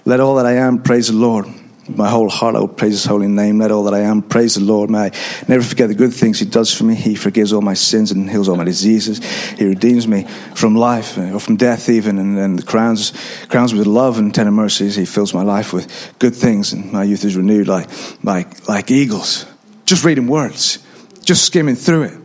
let 0.06 0.20
all 0.20 0.36
that 0.36 0.46
I 0.46 0.54
am 0.54 0.82
praise 0.82 1.08
the 1.08 1.14
Lord. 1.14 1.46
My 1.88 2.10
whole 2.10 2.30
heart 2.30 2.56
I 2.56 2.60
will 2.60 2.68
praise 2.68 2.94
his 2.94 3.06
holy 3.06 3.28
name. 3.28 3.60
Let 3.60 3.72
all 3.72 3.84
that 3.84 3.94
I 3.94 4.02
am 4.02 4.22
praise 4.22 4.56
the 4.56 4.62
Lord. 4.62 4.90
May 4.90 5.00
I 5.00 5.12
never 5.48 5.64
forget 5.64 5.88
the 5.88 5.96
good 5.96 6.14
things 6.14 6.40
he 6.40 6.46
does 6.46 6.74
for 6.74 6.84
me. 6.84 6.96
He 6.96 7.16
forgives 7.16 7.52
all 7.54 7.62
my 7.62 7.74
sins 7.74 8.12
and 8.12 8.30
heals 8.30 8.48
all 8.48 8.56
my 8.56 8.64
diseases. 8.64 9.24
He 9.58 9.66
redeems 9.66 10.08
me 10.08 10.24
from 10.56 10.76
life 10.76 11.18
uh, 11.18 11.34
or 11.34 11.40
from 11.40 11.58
death 11.58 11.90
even 11.90 12.18
and, 12.18 12.38
and 12.38 12.66
crowns, 12.66 13.14
crowns 13.48 13.74
with 13.74 13.88
love 13.88 14.20
and 14.20 14.34
tender 14.34 14.52
mercies. 14.52 14.96
He 14.96 15.06
fills 15.06 15.34
my 15.34 15.44
life 15.44 15.74
with 15.74 16.14
good 16.20 16.36
things 16.36 16.72
and 16.72 16.92
my 16.94 17.04
youth 17.04 17.26
is 17.26 17.36
renewed 17.36 17.68
like, 17.68 17.90
like, 18.24 18.70
like 18.70 18.92
eagles. 18.92 19.46
Just 19.86 20.06
reading 20.06 20.28
words, 20.28 20.80
just 21.26 21.46
skimming 21.46 21.76
through 21.76 22.04
it. 22.04 22.18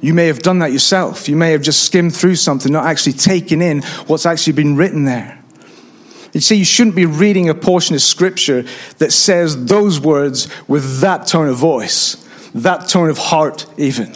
You 0.00 0.14
may 0.14 0.28
have 0.28 0.40
done 0.40 0.60
that 0.60 0.70
yourself. 0.70 1.28
You 1.28 1.36
may 1.36 1.52
have 1.52 1.62
just 1.62 1.82
skimmed 1.82 2.14
through 2.14 2.36
something, 2.36 2.72
not 2.72 2.86
actually 2.86 3.14
taken 3.14 3.62
in 3.62 3.82
what's 4.06 4.26
actually 4.26 4.52
been 4.52 4.76
written 4.76 5.04
there. 5.04 5.37
You 6.32 6.40
see, 6.40 6.56
you 6.56 6.64
shouldn't 6.64 6.96
be 6.96 7.06
reading 7.06 7.48
a 7.48 7.54
portion 7.54 7.94
of 7.94 8.02
scripture 8.02 8.64
that 8.98 9.12
says 9.12 9.66
those 9.66 10.00
words 10.00 10.48
with 10.68 11.00
that 11.00 11.26
tone 11.26 11.48
of 11.48 11.56
voice, 11.56 12.16
that 12.54 12.88
tone 12.88 13.08
of 13.08 13.18
heart, 13.18 13.66
even. 13.76 14.14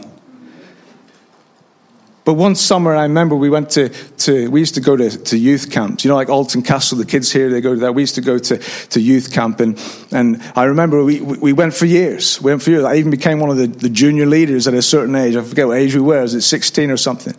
But 2.25 2.35
one 2.35 2.55
summer, 2.55 2.95
I 2.95 3.03
remember 3.03 3.35
we 3.35 3.51
went 3.51 3.71
to, 3.71 3.89
to 3.89 4.49
we 4.49 4.61
used 4.61 4.77
to 4.77 4.81
go 4.81 4.97
to, 4.97 5.11
to 5.11 5.37
youth 5.37 5.73
camps. 5.73 6.05
You 6.05 6.09
know, 6.09 6.15
like 6.15 6.29
Alton 6.29 6.63
Castle, 6.63 6.97
the 6.99 7.05
kids 7.05 7.33
here, 7.33 7.51
they 7.51 7.61
go 7.61 7.75
to 7.75 7.81
that. 7.81 7.95
We 7.97 8.03
used 8.03 8.15
to 8.15 8.21
go 8.21 8.39
to, 8.39 8.59
to 8.59 9.01
youth 9.01 9.33
camp. 9.33 9.59
And, 9.59 9.77
and 10.13 10.41
I 10.55 10.65
remember 10.65 11.03
we, 11.03 11.21
we 11.21 11.53
went 11.53 11.75
for 11.75 11.87
years. 11.87 12.41
We 12.41 12.53
went 12.53 12.63
for 12.63 12.71
years. 12.71 12.85
I 12.85 12.95
even 12.97 13.11
became 13.11 13.41
one 13.41 13.51
of 13.51 13.57
the, 13.57 13.67
the 13.67 13.89
junior 13.89 14.27
leaders 14.27 14.69
at 14.69 14.75
a 14.75 14.83
certain 14.83 15.17
age. 15.17 15.35
I 15.35 15.43
forget 15.43 15.67
what 15.67 15.79
age 15.79 15.97
we 15.97 16.01
were. 16.01 16.23
Was 16.23 16.35
it 16.35 16.43
16 16.43 16.93
or 16.93 16.97
something? 16.97 17.35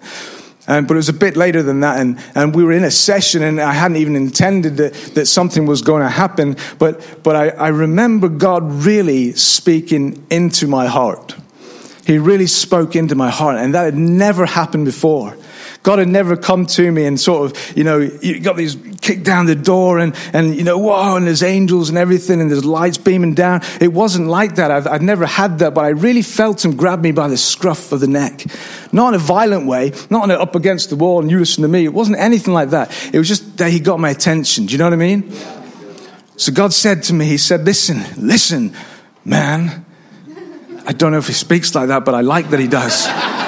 Um, 0.67 0.85
but 0.85 0.93
it 0.93 0.97
was 0.97 1.09
a 1.09 1.13
bit 1.13 1.35
later 1.35 1.61
than 1.61 1.81
that, 1.81 1.99
and, 1.99 2.17
and 2.35 2.55
we 2.55 2.63
were 2.63 2.71
in 2.71 2.85
a 2.85 2.91
session, 2.91 3.43
and 3.43 3.59
I 3.59 3.73
hadn't 3.73 3.97
even 3.97 4.15
intended 4.15 4.77
that, 4.77 4.93
that 5.15 5.25
something 5.25 5.65
was 5.65 5.81
going 5.81 6.03
to 6.03 6.09
happen. 6.09 6.55
But, 6.79 7.21
but 7.21 7.35
I, 7.35 7.49
I 7.49 7.67
remember 7.67 8.29
God 8.29 8.63
really 8.85 9.33
speaking 9.33 10.25
into 10.29 10.67
my 10.67 10.87
heart. 10.87 11.35
He 12.05 12.17
really 12.17 12.47
spoke 12.47 12.95
into 12.95 13.15
my 13.15 13.29
heart, 13.29 13.57
and 13.57 13.73
that 13.73 13.83
had 13.83 13.97
never 13.97 14.45
happened 14.45 14.85
before. 14.85 15.35
God 15.83 15.99
had 15.99 16.07
never 16.07 16.37
come 16.37 16.65
to 16.65 16.91
me 16.91 17.03
and 17.03 17.19
sort 17.19 17.51
of, 17.51 17.77
you 17.77 17.83
know, 17.83 17.99
you 17.99 18.39
got 18.39 18.55
these 18.55 18.77
kicked 19.01 19.23
down 19.23 19.47
the 19.47 19.55
door 19.55 19.99
and, 19.99 20.15
and 20.31 20.55
you 20.55 20.63
know, 20.63 20.77
whoa, 20.77 21.17
and 21.17 21.27
there's 21.27 21.43
angels 21.43 21.89
and 21.89 21.97
everything 21.97 22.39
and 22.39 22.49
there's 22.49 22.63
lights 22.63 22.97
beaming 22.97 23.33
down. 23.33 23.61
It 23.81 23.91
wasn't 23.91 24.29
like 24.29 24.55
that. 24.55 24.71
I've, 24.71 24.87
I've 24.87 25.01
never 25.01 25.25
had 25.25 25.59
that, 25.59 25.73
but 25.73 25.83
I 25.83 25.89
really 25.89 26.21
felt 26.21 26.63
him 26.63 26.77
grab 26.77 27.01
me 27.01 27.11
by 27.11 27.27
the 27.27 27.35
scruff 27.35 27.91
of 27.91 27.99
the 27.99 28.07
neck. 28.07 28.45
Not 28.93 29.09
in 29.09 29.15
a 29.15 29.17
violent 29.23 29.67
way, 29.67 29.91
not 30.09 30.23
in 30.23 30.31
a 30.31 30.35
up 30.35 30.55
against 30.55 30.89
the 30.89 30.95
wall 30.95 31.19
and 31.19 31.29
you 31.29 31.37
listen 31.37 31.63
to 31.63 31.67
me. 31.67 31.83
It 31.83 31.93
wasn't 31.93 32.17
anything 32.17 32.53
like 32.53 32.69
that. 32.69 32.89
It 33.13 33.17
was 33.17 33.27
just 33.27 33.57
that 33.57 33.69
he 33.69 33.81
got 33.81 33.99
my 33.99 34.09
attention. 34.09 34.67
Do 34.67 34.71
you 34.71 34.77
know 34.77 34.85
what 34.85 34.93
I 34.93 34.97
mean? 34.97 35.31
So 36.37 36.53
God 36.53 36.73
said 36.73 37.03
to 37.03 37.13
me, 37.13 37.25
He 37.25 37.37
said, 37.37 37.65
listen, 37.65 38.03
listen, 38.17 38.73
man. 39.25 39.85
I 40.85 40.93
don't 40.93 41.11
know 41.11 41.17
if 41.17 41.27
he 41.27 41.33
speaks 41.33 41.75
like 41.75 41.89
that, 41.89 42.05
but 42.05 42.15
I 42.15 42.21
like 42.21 42.49
that 42.51 42.59
he 42.59 42.67
does. 42.67 43.05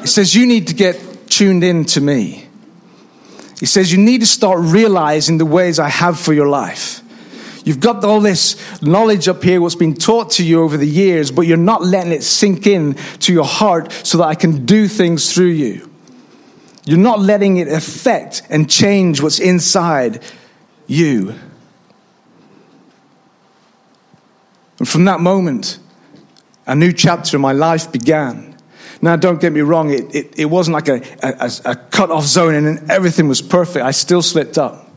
He 0.00 0.06
says, 0.06 0.34
You 0.34 0.46
need 0.46 0.68
to 0.68 0.74
get 0.74 1.28
tuned 1.28 1.64
in 1.64 1.84
to 1.86 2.00
me. 2.00 2.46
He 3.58 3.66
says, 3.66 3.92
You 3.92 3.98
need 3.98 4.20
to 4.20 4.26
start 4.26 4.60
realizing 4.60 5.38
the 5.38 5.46
ways 5.46 5.78
I 5.78 5.88
have 5.88 6.18
for 6.18 6.32
your 6.32 6.48
life. 6.48 7.02
You've 7.64 7.80
got 7.80 8.04
all 8.04 8.20
this 8.20 8.82
knowledge 8.82 9.28
up 9.28 9.42
here, 9.42 9.60
what's 9.60 9.74
been 9.74 9.94
taught 9.94 10.30
to 10.32 10.44
you 10.44 10.62
over 10.62 10.76
the 10.76 10.86
years, 10.86 11.30
but 11.30 11.42
you're 11.42 11.58
not 11.58 11.82
letting 11.82 12.12
it 12.12 12.22
sink 12.22 12.66
in 12.66 12.94
to 13.20 13.32
your 13.32 13.44
heart 13.44 13.92
so 13.92 14.18
that 14.18 14.24
I 14.24 14.34
can 14.34 14.64
do 14.64 14.88
things 14.88 15.32
through 15.32 15.50
you. 15.50 15.90
You're 16.84 16.98
not 16.98 17.20
letting 17.20 17.58
it 17.58 17.68
affect 17.68 18.42
and 18.48 18.68
change 18.70 19.20
what's 19.20 19.38
inside 19.38 20.22
you. 20.86 21.34
And 24.78 24.88
from 24.88 25.04
that 25.04 25.20
moment, 25.20 25.78
a 26.66 26.74
new 26.74 26.92
chapter 26.92 27.36
in 27.36 27.42
my 27.42 27.52
life 27.52 27.92
began. 27.92 28.49
Now, 29.02 29.16
don't 29.16 29.40
get 29.40 29.52
me 29.52 29.60
wrong, 29.62 29.90
it, 29.90 30.14
it, 30.14 30.38
it 30.38 30.44
wasn't 30.44 30.74
like 30.74 30.88
a, 30.88 31.02
a, 31.22 31.50
a 31.64 31.76
cut 31.76 32.10
off 32.10 32.24
zone 32.24 32.54
and 32.54 32.90
everything 32.90 33.28
was 33.28 33.40
perfect. 33.40 33.84
I 33.84 33.92
still 33.92 34.20
slipped 34.20 34.58
up. 34.58 34.90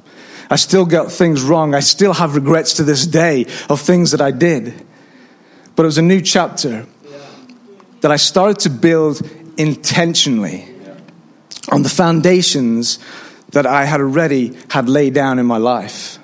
I 0.49 0.57
still 0.57 0.85
got 0.85 1.11
things 1.11 1.41
wrong. 1.41 1.73
I 1.73 1.79
still 1.79 2.13
have 2.13 2.35
regrets 2.35 2.73
to 2.75 2.83
this 2.83 3.07
day 3.07 3.45
of 3.69 3.79
things 3.79 4.11
that 4.11 4.21
I 4.21 4.31
did. 4.31 4.85
But 5.75 5.83
it 5.83 5.85
was 5.85 5.97
a 5.97 6.03
new 6.03 6.21
chapter 6.21 6.85
that 8.01 8.11
I 8.11 8.17
started 8.17 8.59
to 8.59 8.69
build 8.69 9.21
intentionally 9.57 10.67
on 11.71 11.81
the 11.83 11.89
foundations 11.89 12.99
that 13.51 13.65
I 13.65 13.85
had 13.85 14.01
already 14.01 14.57
had 14.69 14.89
laid 14.89 15.13
down 15.13 15.39
in 15.39 15.45
my 15.45 15.57
life. 15.57 16.19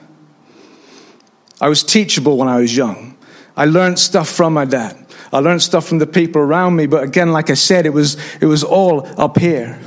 I 1.62 1.69
was 1.69 1.83
teachable 1.83 2.38
when 2.38 2.48
I 2.48 2.59
was 2.59 2.75
young. 2.75 3.17
I 3.55 3.65
learned 3.65 4.00
stuff 4.00 4.29
from 4.29 4.53
my 4.53 4.65
dad. 4.65 4.98
I 5.31 5.39
learned 5.39 5.62
stuff 5.62 5.88
from 5.88 6.00
the 6.00 6.07
people 6.07 6.41
around 6.41 6.75
me, 6.75 6.88
but 6.88 7.03
again, 7.03 7.31
like 7.31 7.50
I 7.50 7.53
said, 7.53 7.86
it 7.86 7.93
was, 7.93 8.17
it 8.41 8.45
was 8.45 8.63
all 8.63 9.05
up 9.19 9.38
here. 9.38 9.79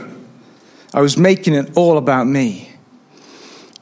I 0.94 1.00
was 1.00 1.16
making 1.16 1.54
it 1.54 1.76
all 1.76 1.98
about 1.98 2.26
me. 2.26 2.70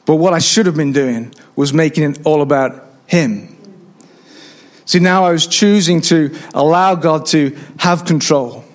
But 0.05 0.15
what 0.15 0.33
I 0.33 0.39
should 0.39 0.65
have 0.65 0.75
been 0.75 0.93
doing 0.93 1.33
was 1.55 1.73
making 1.73 2.11
it 2.11 2.19
all 2.25 2.41
about 2.41 2.85
him. 3.05 3.55
See, 4.85 4.99
now 4.99 5.23
I 5.25 5.31
was 5.31 5.47
choosing 5.47 6.01
to 6.01 6.35
allow 6.53 6.95
God 6.95 7.27
to 7.27 7.57
have 7.77 8.05
control. 8.05 8.65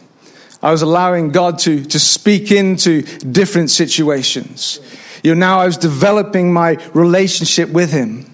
I 0.62 0.70
was 0.70 0.82
allowing 0.82 1.30
God 1.30 1.58
to, 1.60 1.84
to 1.84 1.98
speak 1.98 2.50
into 2.50 3.02
different 3.02 3.70
situations. 3.70 4.80
You 5.22 5.34
know, 5.34 5.38
now 5.38 5.60
I 5.60 5.66
was 5.66 5.76
developing 5.76 6.52
my 6.52 6.78
relationship 6.94 7.68
with 7.70 7.92
Him. 7.92 8.32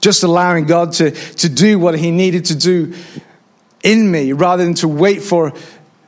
Just 0.00 0.22
allowing 0.22 0.66
God 0.66 0.92
to, 0.94 1.10
to 1.10 1.48
do 1.48 1.78
what 1.78 1.98
He 1.98 2.10
needed 2.10 2.44
to 2.46 2.54
do 2.54 2.94
in 3.82 4.10
me 4.10 4.32
rather 4.32 4.64
than 4.64 4.74
to 4.74 4.88
wait 4.88 5.22
for 5.22 5.52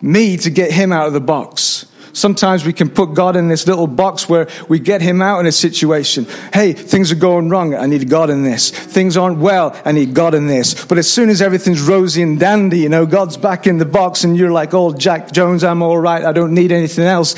me 0.00 0.36
to 0.38 0.50
get 0.50 0.72
Him 0.72 0.92
out 0.92 1.06
of 1.06 1.12
the 1.12 1.20
box. 1.20 1.86
Sometimes 2.12 2.64
we 2.64 2.72
can 2.72 2.90
put 2.90 3.14
God 3.14 3.36
in 3.36 3.48
this 3.48 3.66
little 3.66 3.86
box 3.86 4.28
where 4.28 4.48
we 4.68 4.80
get 4.80 5.00
Him 5.00 5.22
out 5.22 5.40
in 5.40 5.46
a 5.46 5.52
situation. 5.52 6.26
Hey, 6.52 6.72
things 6.72 7.12
are 7.12 7.16
going 7.16 7.48
wrong. 7.48 7.74
I 7.74 7.86
need 7.86 8.08
God 8.08 8.30
in 8.30 8.42
this. 8.42 8.70
Things 8.70 9.16
aren't 9.16 9.38
well. 9.38 9.80
I 9.84 9.92
need 9.92 10.14
God 10.14 10.34
in 10.34 10.46
this. 10.46 10.84
But 10.86 10.98
as 10.98 11.10
soon 11.10 11.30
as 11.30 11.40
everything's 11.40 11.80
rosy 11.80 12.22
and 12.22 12.38
dandy, 12.38 12.80
you 12.80 12.88
know, 12.88 13.06
God's 13.06 13.36
back 13.36 13.66
in 13.66 13.78
the 13.78 13.84
box 13.84 14.24
and 14.24 14.36
you're 14.36 14.50
like, 14.50 14.74
oh, 14.74 14.92
Jack 14.92 15.30
Jones, 15.30 15.62
I'm 15.62 15.82
all 15.82 15.98
right. 15.98 16.24
I 16.24 16.32
don't 16.32 16.52
need 16.52 16.72
anything 16.72 17.04
else 17.04 17.34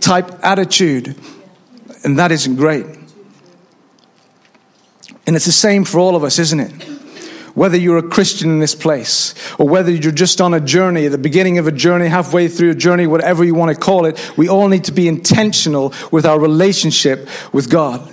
type 0.00 0.30
attitude. 0.44 1.16
And 2.04 2.18
that 2.18 2.32
isn't 2.32 2.56
great. 2.56 2.86
And 5.26 5.36
it's 5.36 5.46
the 5.46 5.52
same 5.52 5.84
for 5.84 5.98
all 5.98 6.16
of 6.16 6.24
us, 6.24 6.38
isn't 6.38 6.60
it? 6.60 6.91
Whether 7.54 7.76
you're 7.76 7.98
a 7.98 8.08
Christian 8.08 8.50
in 8.50 8.58
this 8.58 8.74
place 8.74 9.34
or 9.58 9.68
whether 9.68 9.90
you're 9.90 10.12
just 10.12 10.40
on 10.40 10.54
a 10.54 10.60
journey, 10.60 11.08
the 11.08 11.18
beginning 11.18 11.58
of 11.58 11.66
a 11.66 11.72
journey, 11.72 12.08
halfway 12.08 12.48
through 12.48 12.70
a 12.70 12.74
journey, 12.74 13.06
whatever 13.06 13.44
you 13.44 13.54
want 13.54 13.74
to 13.74 13.80
call 13.80 14.06
it, 14.06 14.32
we 14.36 14.48
all 14.48 14.68
need 14.68 14.84
to 14.84 14.92
be 14.92 15.08
intentional 15.08 15.92
with 16.10 16.24
our 16.24 16.38
relationship 16.38 17.28
with 17.52 17.70
God. 17.70 18.10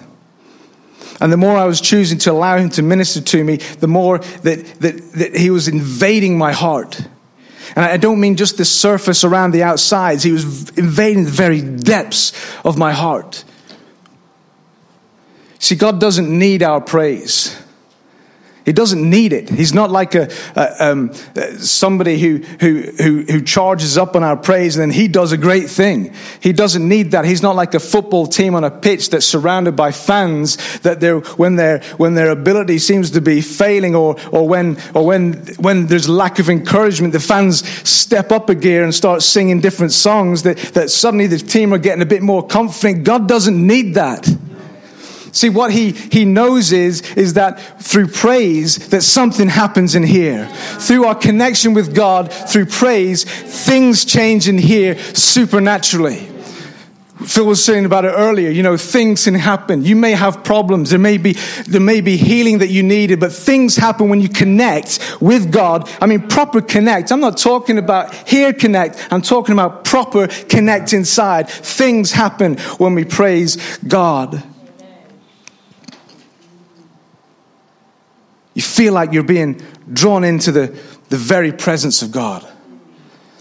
And 1.21 1.33
the 1.33 1.37
more 1.37 1.57
I 1.57 1.65
was 1.65 1.81
choosing 1.81 2.17
to 2.19 2.31
allow 2.31 2.57
Him 2.57 2.69
to 2.71 2.81
minister 2.81 3.21
to 3.21 3.43
me, 3.43 3.57
the 3.57 3.87
more 3.87 4.19
that, 4.19 4.65
that, 4.79 5.11
that 5.13 5.35
He 5.35 5.49
was 5.49 5.67
invading 5.67 6.37
my 6.37 6.53
heart. 6.53 7.01
And 7.75 7.85
I 7.85 7.97
don't 7.97 8.19
mean 8.19 8.35
just 8.35 8.57
the 8.57 8.65
surface 8.65 9.23
around 9.23 9.51
the 9.51 9.63
outsides, 9.63 10.23
He 10.23 10.31
was 10.31 10.69
invading 10.77 11.25
the 11.25 11.31
very 11.31 11.61
depths 11.61 12.33
of 12.63 12.77
my 12.77 12.93
heart. 12.93 13.43
See, 15.59 15.75
God 15.75 15.99
doesn't 15.99 16.29
need 16.29 16.63
our 16.63 16.79
praise. 16.79 17.61
He 18.69 18.73
doesn't 18.73 19.09
need 19.09 19.33
it. 19.33 19.49
He's 19.49 19.73
not 19.73 19.89
like 19.89 20.13
a, 20.13 20.29
a 20.55 20.91
um, 20.91 21.11
somebody 21.57 22.19
who, 22.19 22.37
who, 22.59 22.81
who, 23.01 23.23
who 23.23 23.41
charges 23.41 23.97
up 23.97 24.15
on 24.15 24.23
our 24.23 24.37
praise 24.37 24.77
and 24.77 24.83
then 24.83 24.91
he 24.95 25.07
does 25.07 25.31
a 25.31 25.37
great 25.37 25.71
thing. 25.71 26.13
He 26.39 26.53
doesn't 26.53 26.87
need 26.87 27.09
that. 27.13 27.25
He's 27.25 27.41
not 27.41 27.55
like 27.55 27.73
a 27.73 27.79
football 27.79 28.27
team 28.27 28.53
on 28.53 28.63
a 28.63 28.69
pitch 28.69 29.09
that's 29.09 29.25
surrounded 29.25 29.75
by 29.75 29.91
fans 29.91 30.57
that 30.81 30.99
they're, 30.99 31.19
when, 31.19 31.55
their, 31.55 31.79
when 31.97 32.13
their 32.13 32.29
ability 32.29 32.77
seems 32.77 33.09
to 33.09 33.21
be 33.21 33.41
failing 33.41 33.95
or, 33.95 34.17
or, 34.31 34.47
when, 34.47 34.77
or 34.93 35.03
when, 35.03 35.33
when 35.55 35.87
there's 35.87 36.07
lack 36.07 36.37
of 36.37 36.47
encouragement, 36.47 37.11
the 37.11 37.19
fans 37.19 37.67
step 37.89 38.31
up 38.31 38.49
a 38.49 38.53
gear 38.53 38.83
and 38.83 38.93
start 38.93 39.23
singing 39.23 39.61
different 39.61 39.93
songs 39.93 40.43
that, 40.43 40.57
that 40.75 40.91
suddenly 40.91 41.25
the 41.25 41.39
team 41.39 41.73
are 41.73 41.79
getting 41.79 42.03
a 42.03 42.05
bit 42.05 42.21
more 42.21 42.45
confident. 42.45 43.03
God 43.03 43.27
doesn't 43.27 43.65
need 43.65 43.95
that. 43.95 44.29
See, 45.31 45.49
what 45.49 45.71
he, 45.71 45.91
he 45.91 46.25
knows 46.25 46.71
is, 46.71 47.01
is 47.13 47.33
that 47.33 47.81
through 47.81 48.07
praise, 48.07 48.89
that 48.89 49.03
something 49.03 49.47
happens 49.47 49.95
in 49.95 50.03
here. 50.03 50.47
Through 50.47 51.05
our 51.05 51.15
connection 51.15 51.73
with 51.73 51.95
God, 51.95 52.31
through 52.31 52.67
praise, 52.67 53.23
things 53.23 54.05
change 54.05 54.47
in 54.47 54.57
here 54.57 54.97
supernaturally. 55.13 56.29
Phil 57.25 57.45
was 57.45 57.63
saying 57.63 57.83
about 57.83 58.05
it 58.05 58.09
earlier. 58.09 58.49
You 58.49 58.63
know, 58.63 58.77
things 58.77 59.25
can 59.25 59.33
happen. 59.33 59.83
You 59.83 59.95
may 59.95 60.13
have 60.13 60.43
problems. 60.43 60.91
There 60.91 60.99
may 60.99 61.17
be, 61.17 61.33
there 61.67 61.81
may 61.81 61.99
be 61.99 62.15
healing 62.15 62.59
that 62.59 62.69
you 62.69 62.81
needed, 62.81 63.19
but 63.19 63.33
things 63.33 63.75
happen 63.75 64.07
when 64.07 64.21
you 64.21 64.29
connect 64.29 65.17
with 65.19 65.51
God. 65.51 65.89
I 66.01 66.05
mean, 66.05 66.27
proper 66.29 66.61
connect. 66.61 67.11
I'm 67.11 67.19
not 67.19 67.37
talking 67.37 67.77
about 67.77 68.13
here 68.27 68.53
connect. 68.53 69.05
I'm 69.11 69.21
talking 69.21 69.51
about 69.51 69.83
proper 69.83 70.27
connect 70.27 70.93
inside. 70.93 71.49
Things 71.49 72.13
happen 72.13 72.57
when 72.77 72.95
we 72.95 73.03
praise 73.03 73.77
God. 73.79 74.41
You 78.59 78.63
feel 78.63 78.91
like 78.91 79.13
you're 79.13 79.23
being 79.23 79.61
drawn 79.93 80.25
into 80.25 80.51
the, 80.51 80.77
the 81.07 81.15
very 81.15 81.53
presence 81.53 82.01
of 82.01 82.11
God. 82.11 82.45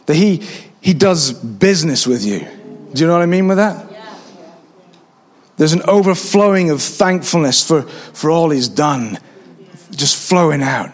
That 0.06 0.14
He, 0.14 0.44
he 0.80 0.94
does 0.94 1.32
business 1.32 2.06
with 2.06 2.24
you. 2.24 2.46
Do 2.94 3.00
you 3.00 3.08
know 3.08 3.14
what 3.14 3.22
I 3.22 3.26
mean 3.26 3.48
with 3.48 3.56
that? 3.56 3.84
There's 5.56 5.72
an 5.72 5.82
overflowing 5.88 6.70
of 6.70 6.80
thankfulness 6.80 7.66
for, 7.66 7.82
for 7.82 8.30
all 8.30 8.50
He's 8.50 8.68
done, 8.68 9.18
just 9.90 10.14
flowing 10.14 10.62
out. 10.62 10.92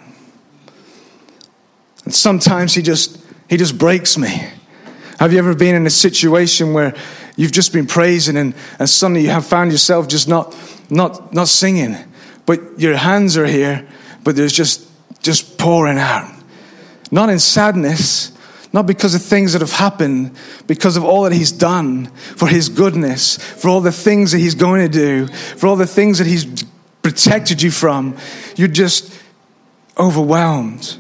And 2.07 2.15
sometimes 2.15 2.73
He 2.73 2.81
just, 2.81 3.23
he 3.51 3.59
just 3.59 3.77
breaks 3.77 4.17
me. 4.17 4.43
Have 5.19 5.35
you 5.35 5.39
ever 5.39 5.55
been 5.55 5.75
in 5.75 5.85
a 5.85 5.91
situation 5.91 6.73
where 6.73 6.95
you've 7.37 7.53
just 7.53 7.75
been 7.75 7.87
praising 7.87 8.39
and, 8.39 8.55
and 8.79 8.89
suddenly 8.89 9.21
you 9.21 9.29
have 9.29 9.45
found 9.45 9.71
yourself 9.71 10.09
just 10.09 10.29
not, 10.29 10.57
not, 10.89 11.35
not 11.35 11.49
singing, 11.49 11.99
but 12.47 12.81
your 12.81 12.97
hands 12.97 13.37
are 13.37 13.45
here 13.45 13.87
but 14.25 14.35
there's 14.37 14.53
just 14.53 14.89
just 15.23 15.59
pouring 15.59 15.99
out. 15.99 16.31
Not 17.11 17.31
in 17.31 17.39
sadness, 17.39 18.33
not 18.73 18.87
because 18.87 19.15
of 19.15 19.23
things 19.23 19.53
that 19.53 19.61
have 19.61 19.73
happened, 19.73 20.37
because 20.67 20.97
of 20.97 21.05
all 21.05 21.23
that 21.23 21.33
He's 21.33 21.53
done, 21.53 22.07
for 22.07 22.49
His 22.49 22.69
goodness, 22.69 23.37
for 23.37 23.69
all 23.69 23.81
the 23.81 23.93
things 23.93 24.33
that 24.33 24.39
He's 24.39 24.55
going 24.55 24.83
to 24.83 24.89
do, 24.89 25.27
for 25.29 25.67
all 25.67 25.77
the 25.77 25.87
things 25.87 26.19
that 26.19 26.27
He's 26.27 26.65
protected 27.03 27.63
you 27.63 27.71
from. 27.71 28.17
You're 28.57 28.69
just 28.69 29.17
overwhelmed. 29.99 30.97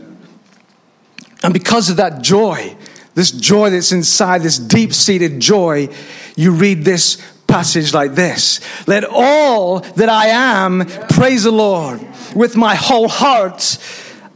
And 1.42 1.52
because 1.52 1.90
of 1.90 1.96
that 1.96 2.22
joy, 2.22 2.76
this 3.14 3.30
joy 3.30 3.70
that's 3.70 3.92
inside, 3.92 4.42
this 4.42 4.58
deep 4.58 4.92
seated 4.92 5.40
joy, 5.40 5.88
you 6.36 6.52
read 6.52 6.84
this 6.84 7.20
passage 7.46 7.92
like 7.92 8.14
this 8.14 8.60
Let 8.86 9.04
all 9.04 9.80
that 9.80 10.08
I 10.08 10.28
am 10.28 10.86
praise 11.08 11.44
the 11.44 11.52
Lord 11.52 12.00
with 12.34 12.56
my 12.56 12.74
whole 12.74 13.08
heart. 13.08 13.78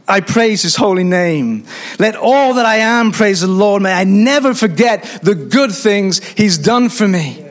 I 0.07 0.21
praise 0.21 0.63
his 0.63 0.75
holy 0.75 1.03
name. 1.03 1.65
Let 1.99 2.15
all 2.15 2.55
that 2.55 2.65
I 2.65 2.77
am 2.77 3.11
praise 3.11 3.41
the 3.41 3.47
Lord. 3.47 3.83
May 3.83 3.93
I 3.93 4.05
never 4.05 4.55
forget 4.55 5.03
the 5.21 5.35
good 5.35 5.71
things 5.71 6.23
he's 6.29 6.57
done 6.57 6.89
for 6.89 7.07
me. 7.07 7.45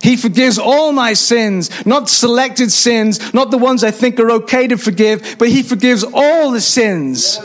He 0.00 0.16
forgives 0.16 0.58
all 0.58 0.92
my 0.92 1.12
sins, 1.12 1.70
not 1.86 2.08
selected 2.08 2.72
sins, 2.72 3.32
not 3.32 3.50
the 3.50 3.58
ones 3.58 3.84
I 3.84 3.92
think 3.92 4.18
are 4.18 4.30
okay 4.32 4.66
to 4.66 4.76
forgive, 4.76 5.36
but 5.38 5.48
he 5.48 5.62
forgives 5.62 6.04
all 6.04 6.50
the 6.50 6.60
sins. 6.60 7.38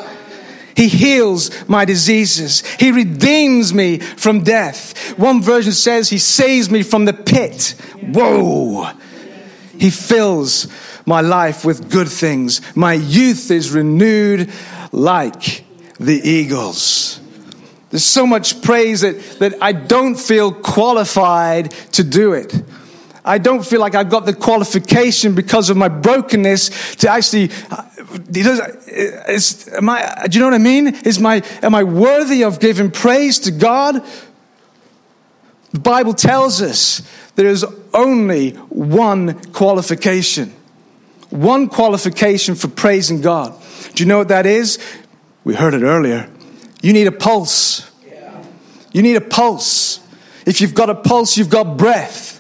He 0.75 0.87
heals 0.87 1.67
my 1.67 1.85
diseases. 1.85 2.63
He 2.79 2.91
redeems 2.91 3.73
me 3.73 3.97
from 3.97 4.43
death. 4.43 5.17
One 5.17 5.41
version 5.41 5.71
says 5.71 6.09
he 6.09 6.19
saves 6.19 6.69
me 6.69 6.83
from 6.83 7.05
the 7.05 7.13
pit. 7.13 7.75
Whoa. 8.01 8.91
He 9.79 9.89
fills 9.89 10.67
my 11.07 11.21
life 11.21 11.65
with 11.65 11.89
good 11.89 12.09
things. 12.09 12.61
My 12.75 12.93
youth 12.93 13.49
is 13.49 13.71
renewed 13.71 14.51
like 14.91 15.63
the 15.99 16.19
eagles. 16.23 17.19
There's 17.89 18.03
so 18.03 18.27
much 18.27 18.61
praise 18.61 19.01
that, 19.01 19.19
that 19.39 19.53
I 19.61 19.71
don't 19.71 20.15
feel 20.15 20.51
qualified 20.51 21.71
to 21.93 22.03
do 22.03 22.33
it. 22.33 22.53
I 23.23 23.37
don't 23.37 23.65
feel 23.65 23.79
like 23.79 23.95
I've 23.95 24.09
got 24.09 24.25
the 24.25 24.33
qualification 24.33 25.33
because 25.33 25.69
of 25.69 25.77
my 25.77 25.87
brokenness 25.87 26.95
to 26.97 27.09
actually. 27.09 27.51
Uh, 27.71 27.83
uh, 28.09 29.23
is, 29.27 29.69
am 29.73 29.89
I, 29.89 30.27
do 30.29 30.37
you 30.37 30.39
know 30.39 30.47
what 30.47 30.55
I 30.55 30.63
mean? 30.63 30.87
Is 30.87 31.19
my, 31.19 31.43
am 31.61 31.75
I 31.75 31.83
worthy 31.83 32.43
of 32.43 32.59
giving 32.59 32.89
praise 32.89 33.39
to 33.39 33.51
God? 33.51 34.03
The 35.73 35.79
Bible 35.79 36.13
tells 36.13 36.61
us 36.61 37.01
there 37.35 37.47
is 37.47 37.65
only 37.93 38.51
one 38.51 39.51
qualification. 39.51 40.53
One 41.29 41.67
qualification 41.67 42.55
for 42.55 42.67
praising 42.67 43.21
God. 43.21 43.53
Do 43.93 44.03
you 44.03 44.07
know 44.07 44.17
what 44.17 44.29
that 44.29 44.45
is? 44.45 44.79
We 45.43 45.55
heard 45.55 45.73
it 45.73 45.83
earlier. 45.83 46.29
You 46.81 46.93
need 46.93 47.07
a 47.07 47.11
pulse. 47.11 47.89
You 48.93 49.01
need 49.01 49.15
a 49.15 49.21
pulse. 49.21 49.99
If 50.45 50.61
you've 50.61 50.73
got 50.73 50.89
a 50.89 50.95
pulse, 50.95 51.37
you've 51.37 51.49
got 51.49 51.77
breath. 51.77 52.36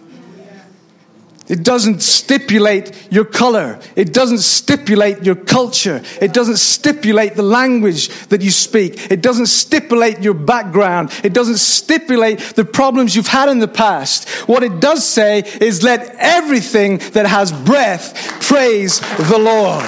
It 1.49 1.63
doesn't 1.63 2.01
stipulate 2.01 3.07
your 3.09 3.23
color. 3.23 3.79
It 3.95 4.13
doesn't 4.13 4.39
stipulate 4.39 5.23
your 5.23 5.35
culture. 5.35 6.01
It 6.21 6.33
doesn't 6.33 6.57
stipulate 6.57 7.35
the 7.35 7.43
language 7.43 8.09
that 8.27 8.41
you 8.41 8.51
speak. 8.51 9.09
It 9.09 9.21
doesn't 9.21 9.45
stipulate 9.45 10.19
your 10.19 10.33
background. 10.33 11.11
It 11.23 11.33
doesn't 11.33 11.59
stipulate 11.59 12.39
the 12.39 12.65
problems 12.65 13.15
you've 13.15 13.27
had 13.27 13.47
in 13.47 13.59
the 13.59 13.67
past. 13.67 14.27
What 14.47 14.61
it 14.61 14.81
does 14.81 15.05
say 15.07 15.43
is 15.61 15.83
let 15.83 16.15
everything 16.19 16.97
that 17.13 17.25
has 17.25 17.53
breath 17.53 18.13
praise 18.41 18.99
the 18.99 19.39
Lord. 19.39 19.85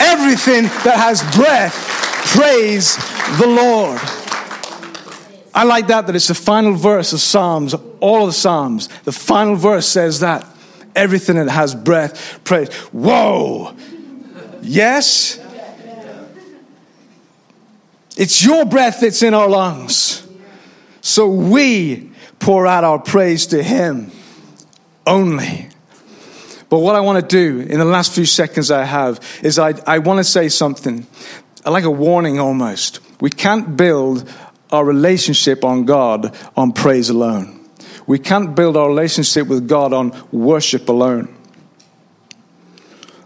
everything 0.00 0.64
that 0.84 0.96
has 0.96 1.22
breath, 1.34 1.74
praise 2.34 2.96
the 3.38 3.46
Lord. 3.46 4.00
I 5.54 5.64
like 5.64 5.86
that, 5.86 6.06
that 6.06 6.14
it's 6.16 6.28
the 6.28 6.34
final 6.34 6.74
verse 6.74 7.12
of 7.12 7.20
Psalms, 7.20 7.74
all 8.00 8.22
of 8.22 8.28
the 8.28 8.32
Psalms. 8.34 8.88
The 9.04 9.12
final 9.12 9.56
verse 9.56 9.86
says 9.86 10.20
that. 10.20 10.46
Everything 10.96 11.36
that 11.36 11.48
has 11.48 11.74
breath, 11.74 12.40
praise. 12.42 12.72
Whoa! 12.92 13.76
Yes? 14.62 15.38
It's 18.16 18.42
your 18.42 18.64
breath 18.64 19.00
that's 19.00 19.22
in 19.22 19.34
our 19.34 19.48
lungs. 19.48 20.26
So 21.02 21.28
we 21.28 22.10
pour 22.38 22.66
out 22.66 22.82
our 22.82 22.98
praise 22.98 23.46
to 23.48 23.62
Him 23.62 24.10
only. 25.06 25.68
But 26.68 26.78
what 26.78 26.96
I 26.96 27.00
want 27.00 27.20
to 27.20 27.26
do 27.26 27.60
in 27.60 27.78
the 27.78 27.84
last 27.84 28.12
few 28.12 28.26
seconds 28.26 28.70
I 28.70 28.84
have 28.84 29.20
is 29.42 29.58
I, 29.58 29.74
I 29.86 29.98
want 29.98 30.18
to 30.18 30.24
say 30.24 30.48
something, 30.48 31.06
like 31.64 31.84
a 31.84 31.90
warning 31.90 32.40
almost. 32.40 33.00
We 33.20 33.30
can't 33.30 33.76
build 33.76 34.28
our 34.72 34.84
relationship 34.84 35.64
on 35.64 35.84
God 35.84 36.36
on 36.56 36.72
praise 36.72 37.08
alone. 37.08 37.55
We 38.06 38.18
can't 38.18 38.54
build 38.54 38.76
our 38.76 38.88
relationship 38.88 39.48
with 39.48 39.68
God 39.68 39.92
on 39.92 40.12
worship 40.30 40.88
alone. 40.88 41.34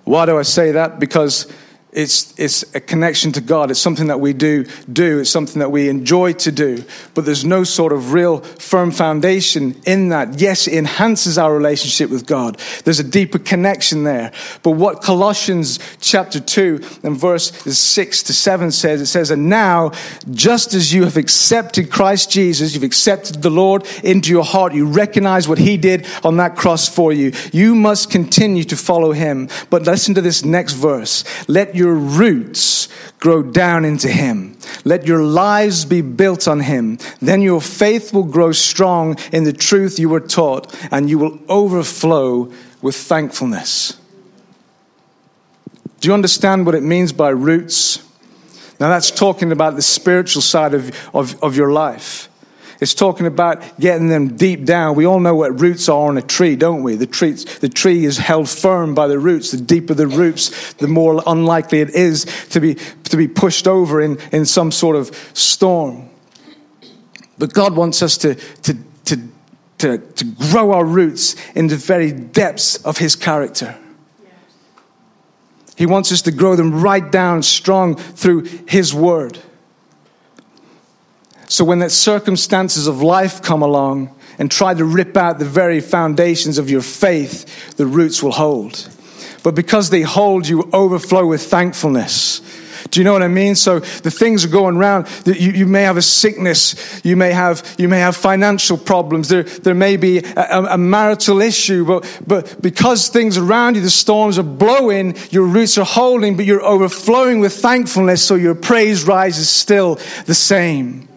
Why 0.04 0.26
do 0.26 0.38
I 0.38 0.42
say 0.42 0.72
that? 0.72 0.99
Because 0.99 1.46
it's, 1.92 2.38
it's 2.38 2.62
a 2.75 2.80
connection 2.80 3.32
to 3.32 3.40
God. 3.40 3.70
It's 3.70 3.80
something 3.80 4.06
that 4.06 4.20
we 4.20 4.32
do 4.32 4.64
do. 4.92 5.18
It's 5.18 5.30
something 5.30 5.59
that 5.59 5.70
we 5.70 5.88
enjoy 5.88 6.35
to 6.35 6.52
do. 6.52 6.85
But 7.14 7.25
there's 7.25 7.44
no 7.44 7.64
sort 7.64 7.92
of 7.92 8.12
real 8.12 8.40
firm 8.40 8.92
foundation 8.92 9.80
in 9.87 10.11
that. 10.11 10.40
Yes, 10.40 10.68
it 10.68 10.75
enhances 10.75 11.37
our 11.37 11.52
relationship 11.52 12.09
with 12.09 12.26
God. 12.26 12.59
There's 12.85 13.00
a 13.00 13.04
deeper 13.04 13.40
connection 13.40 14.04
there. 14.04 14.30
But 14.62 14.73
what 14.73 15.02
Colossians 15.02 15.80
chapter 16.00 16.38
2 16.38 16.80
and 17.02 17.18
verse 17.18 17.50
6 17.50 18.23
to 18.25 18.32
7 18.32 18.70
says, 18.70 19.00
it 19.00 19.06
says, 19.06 19.32
And 19.32 19.49
now, 19.49 19.90
just 20.30 20.75
as 20.75 20.92
you 20.92 21.02
have 21.04 21.16
accepted 21.16 21.90
Christ 21.90 22.30
Jesus, 22.30 22.73
you've 22.73 22.85
accepted 22.85 23.42
the 23.42 23.50
Lord 23.50 23.85
into 24.04 24.30
your 24.30 24.44
heart, 24.44 24.75
you 24.75 24.87
recognize 24.87 25.49
what 25.49 25.59
he 25.59 25.76
did 25.76 26.06
on 26.23 26.37
that 26.37 26.54
cross 26.54 26.88
for 26.88 27.12
you. 27.12 27.32
You 27.52 27.75
must 27.75 28.11
continue 28.11 28.62
to 28.64 28.76
follow 28.76 29.11
him. 29.11 29.49
But 29.70 29.82
listen 29.82 30.14
to 30.14 30.20
this 30.20 30.44
next 30.44 30.75
verse. 30.75 31.25
Let 31.49 31.75
your 31.80 31.94
roots 31.94 32.88
grow 33.18 33.42
down 33.42 33.84
into 33.84 34.08
Him. 34.08 34.56
Let 34.84 35.06
your 35.06 35.22
lives 35.22 35.84
be 35.84 36.00
built 36.00 36.46
on 36.46 36.60
Him. 36.60 36.99
Then 37.20 37.42
your 37.42 37.60
faith 37.60 38.14
will 38.14 38.25
grow 38.25 38.52
strong 38.52 39.16
in 39.32 39.42
the 39.42 39.52
truth 39.52 39.99
you 39.99 40.08
were 40.08 40.20
taught, 40.20 40.72
and 40.92 41.10
you 41.10 41.18
will 41.18 41.40
overflow 41.49 42.52
with 42.80 42.94
thankfulness. 42.94 43.99
Do 46.00 46.08
you 46.08 46.14
understand 46.14 46.64
what 46.64 46.75
it 46.75 46.82
means 46.82 47.12
by 47.12 47.30
roots? 47.30 47.99
Now, 48.78 48.88
that's 48.88 49.10
talking 49.10 49.52
about 49.52 49.76
the 49.76 49.82
spiritual 49.82 50.40
side 50.40 50.72
of, 50.72 50.90
of, 51.14 51.42
of 51.42 51.56
your 51.56 51.72
life. 51.72 52.29
It's 52.80 52.94
talking 52.94 53.26
about 53.26 53.78
getting 53.78 54.08
them 54.08 54.37
deep 54.37 54.64
down. 54.64 54.96
We 54.96 55.06
all 55.06 55.20
know 55.20 55.34
what 55.34 55.60
roots 55.60 55.88
are 55.90 56.08
on 56.08 56.16
a 56.16 56.22
tree, 56.22 56.56
don't 56.56 56.82
we? 56.82 56.96
The 56.96 57.06
tree, 57.06 57.32
the 57.32 57.68
tree 57.68 58.06
is 58.06 58.16
held 58.16 58.49
firm 58.49 58.94
by 58.94 59.06
the 59.06 59.18
roots. 59.18 59.50
The 59.50 59.60
deeper 59.60 59.92
the 59.92 60.06
roots, 60.06 60.72
the 60.75 60.88
more 60.88 61.22
unlikely 61.26 61.80
it 61.80 61.90
is 61.90 62.25
to 62.50 62.60
be, 62.60 62.76
to 62.76 63.16
be 63.18 63.28
pushed 63.28 63.68
over 63.68 64.00
in, 64.00 64.18
in 64.32 64.46
some 64.46 64.72
sort 64.72 64.96
of 64.96 65.14
storm. 65.34 66.08
But 67.38 67.52
God 67.52 67.76
wants 67.76 68.02
us 68.02 68.16
to, 68.18 68.34
to, 68.34 68.76
to, 69.04 69.28
to, 69.78 69.99
to 69.99 70.25
grow 70.25 70.72
our 70.72 70.84
roots 70.84 71.37
in 71.54 71.66
the 71.66 71.76
very 71.76 72.12
depths 72.12 72.76
of 72.84 72.96
His 72.96 73.14
character. 73.14 73.76
He 75.76 75.84
wants 75.84 76.12
us 76.12 76.22
to 76.22 76.32
grow 76.32 76.56
them 76.56 76.80
right 76.80 77.10
down 77.10 77.42
strong 77.42 77.96
through 77.96 78.44
His 78.66 78.94
Word. 78.94 79.38
So 81.50 81.64
when 81.64 81.80
the 81.80 81.90
circumstances 81.90 82.87
of 82.87 83.03
life 83.03 83.42
come 83.42 83.61
along 83.61 84.14
and 84.38 84.48
try 84.48 84.72
to 84.72 84.85
rip 84.85 85.16
out 85.16 85.40
the 85.40 85.44
very 85.44 85.81
foundations 85.81 86.59
of 86.59 86.70
your 86.70 86.81
faith, 86.81 87.77
the 87.77 87.87
roots 87.87 88.22
will 88.22 88.31
hold. 88.31 88.88
But 89.42 89.57
because 89.57 89.90
they 89.90 90.03
hold, 90.03 90.46
you 90.46 90.70
overflow 90.72 91.27
with 91.27 91.42
thankfulness. 91.42 92.40
Do 92.92 93.01
you 93.01 93.05
know 93.05 93.12
what 93.12 93.24
I 93.24 93.29
mean? 93.29 93.57
So 93.57 93.81
the 93.81 94.12
things 94.12 94.44
are 94.44 94.48
going 94.48 94.77
around. 94.77 95.09
You, 95.24 95.51
you 95.51 95.66
may 95.66 95.83
have 95.83 95.96
a 95.96 96.03
sickness. 96.03 97.01
You 97.05 97.16
may 97.16 97.33
have, 97.33 97.74
you 97.79 97.88
may 97.88 97.98
have 97.98 98.16
financial 98.16 98.79
problems. 98.79 99.29
There, 99.29 99.42
there 99.42 99.74
may 99.74 99.96
be 99.96 100.18
a, 100.18 100.66
a, 100.70 100.79
marital 100.79 101.40
issue. 101.40 101.85
But, 101.85 102.20
but 102.29 102.62
because 102.62 103.09
things 103.09 103.37
around 103.37 103.74
you, 103.74 103.81
the 103.81 103.90
storms 103.90 104.38
are 104.38 104.44
blowing, 104.44 105.16
your 105.31 105.46
roots 105.46 105.79
are 105.79 105.85
holding, 105.85 106.37
but 106.37 106.44
you're 106.44 106.64
overflowing 106.64 107.40
with 107.40 107.55
thankfulness. 107.55 108.24
So 108.24 108.37
your 108.37 108.55
praise 108.55 109.03
rises 109.03 109.48
still 109.48 109.96
the 110.27 110.35
same. 110.35 111.10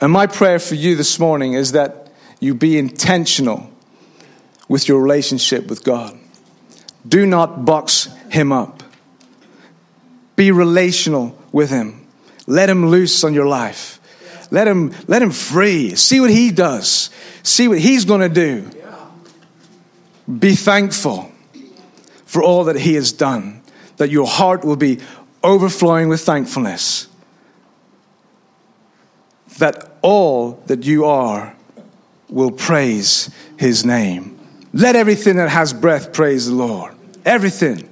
And 0.00 0.12
my 0.12 0.26
prayer 0.26 0.58
for 0.58 0.74
you 0.74 0.96
this 0.96 1.18
morning 1.18 1.54
is 1.54 1.72
that 1.72 2.12
you 2.40 2.54
be 2.54 2.78
intentional 2.78 3.70
with 4.68 4.88
your 4.88 5.00
relationship 5.00 5.66
with 5.66 5.84
God. 5.84 6.18
Do 7.06 7.26
not 7.26 7.64
box 7.64 8.08
him 8.30 8.52
up. 8.52 8.82
Be 10.36 10.50
relational 10.50 11.38
with 11.52 11.70
him. 11.70 12.06
Let 12.46 12.68
him 12.68 12.86
loose 12.88 13.24
on 13.24 13.34
your 13.34 13.46
life. 13.46 14.00
Let 14.50 14.68
him, 14.68 14.92
let 15.06 15.22
him 15.22 15.30
free. 15.30 15.94
See 15.94 16.20
what 16.20 16.30
he 16.30 16.50
does. 16.50 17.10
See 17.42 17.68
what 17.68 17.78
he's 17.78 18.04
going 18.04 18.20
to 18.20 18.28
do. 18.28 18.70
Be 20.38 20.54
thankful 20.54 21.30
for 22.24 22.42
all 22.42 22.64
that 22.64 22.76
he 22.76 22.94
has 22.94 23.12
done, 23.12 23.62
that 23.98 24.10
your 24.10 24.26
heart 24.26 24.64
will 24.64 24.76
be 24.76 24.98
overflowing 25.42 26.08
with 26.08 26.22
thankfulness 26.22 27.08
that 29.58 29.96
all 30.02 30.62
that 30.66 30.84
you 30.84 31.04
are 31.04 31.54
will 32.28 32.50
praise 32.50 33.30
his 33.56 33.84
name. 33.84 34.38
Let 34.72 34.96
everything 34.96 35.36
that 35.36 35.48
has 35.48 35.72
breath 35.72 36.12
praise 36.12 36.46
the 36.46 36.54
Lord. 36.54 36.94
Everything. 37.24 37.88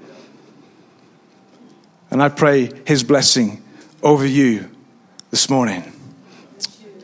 And 2.10 2.22
I 2.22 2.28
pray 2.28 2.70
his 2.86 3.04
blessing 3.04 3.62
over 4.02 4.26
you 4.26 4.68
this 5.30 5.48
morning. 5.48 5.92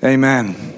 Amen. 0.05 0.78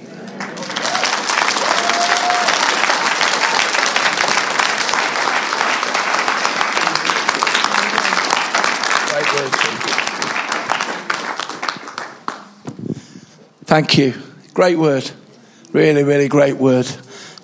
Thank 13.70 13.96
you. 13.96 14.14
Great 14.52 14.80
word. 14.80 15.08
Really, 15.70 16.02
really 16.02 16.26
great 16.26 16.56
word. 16.56 16.90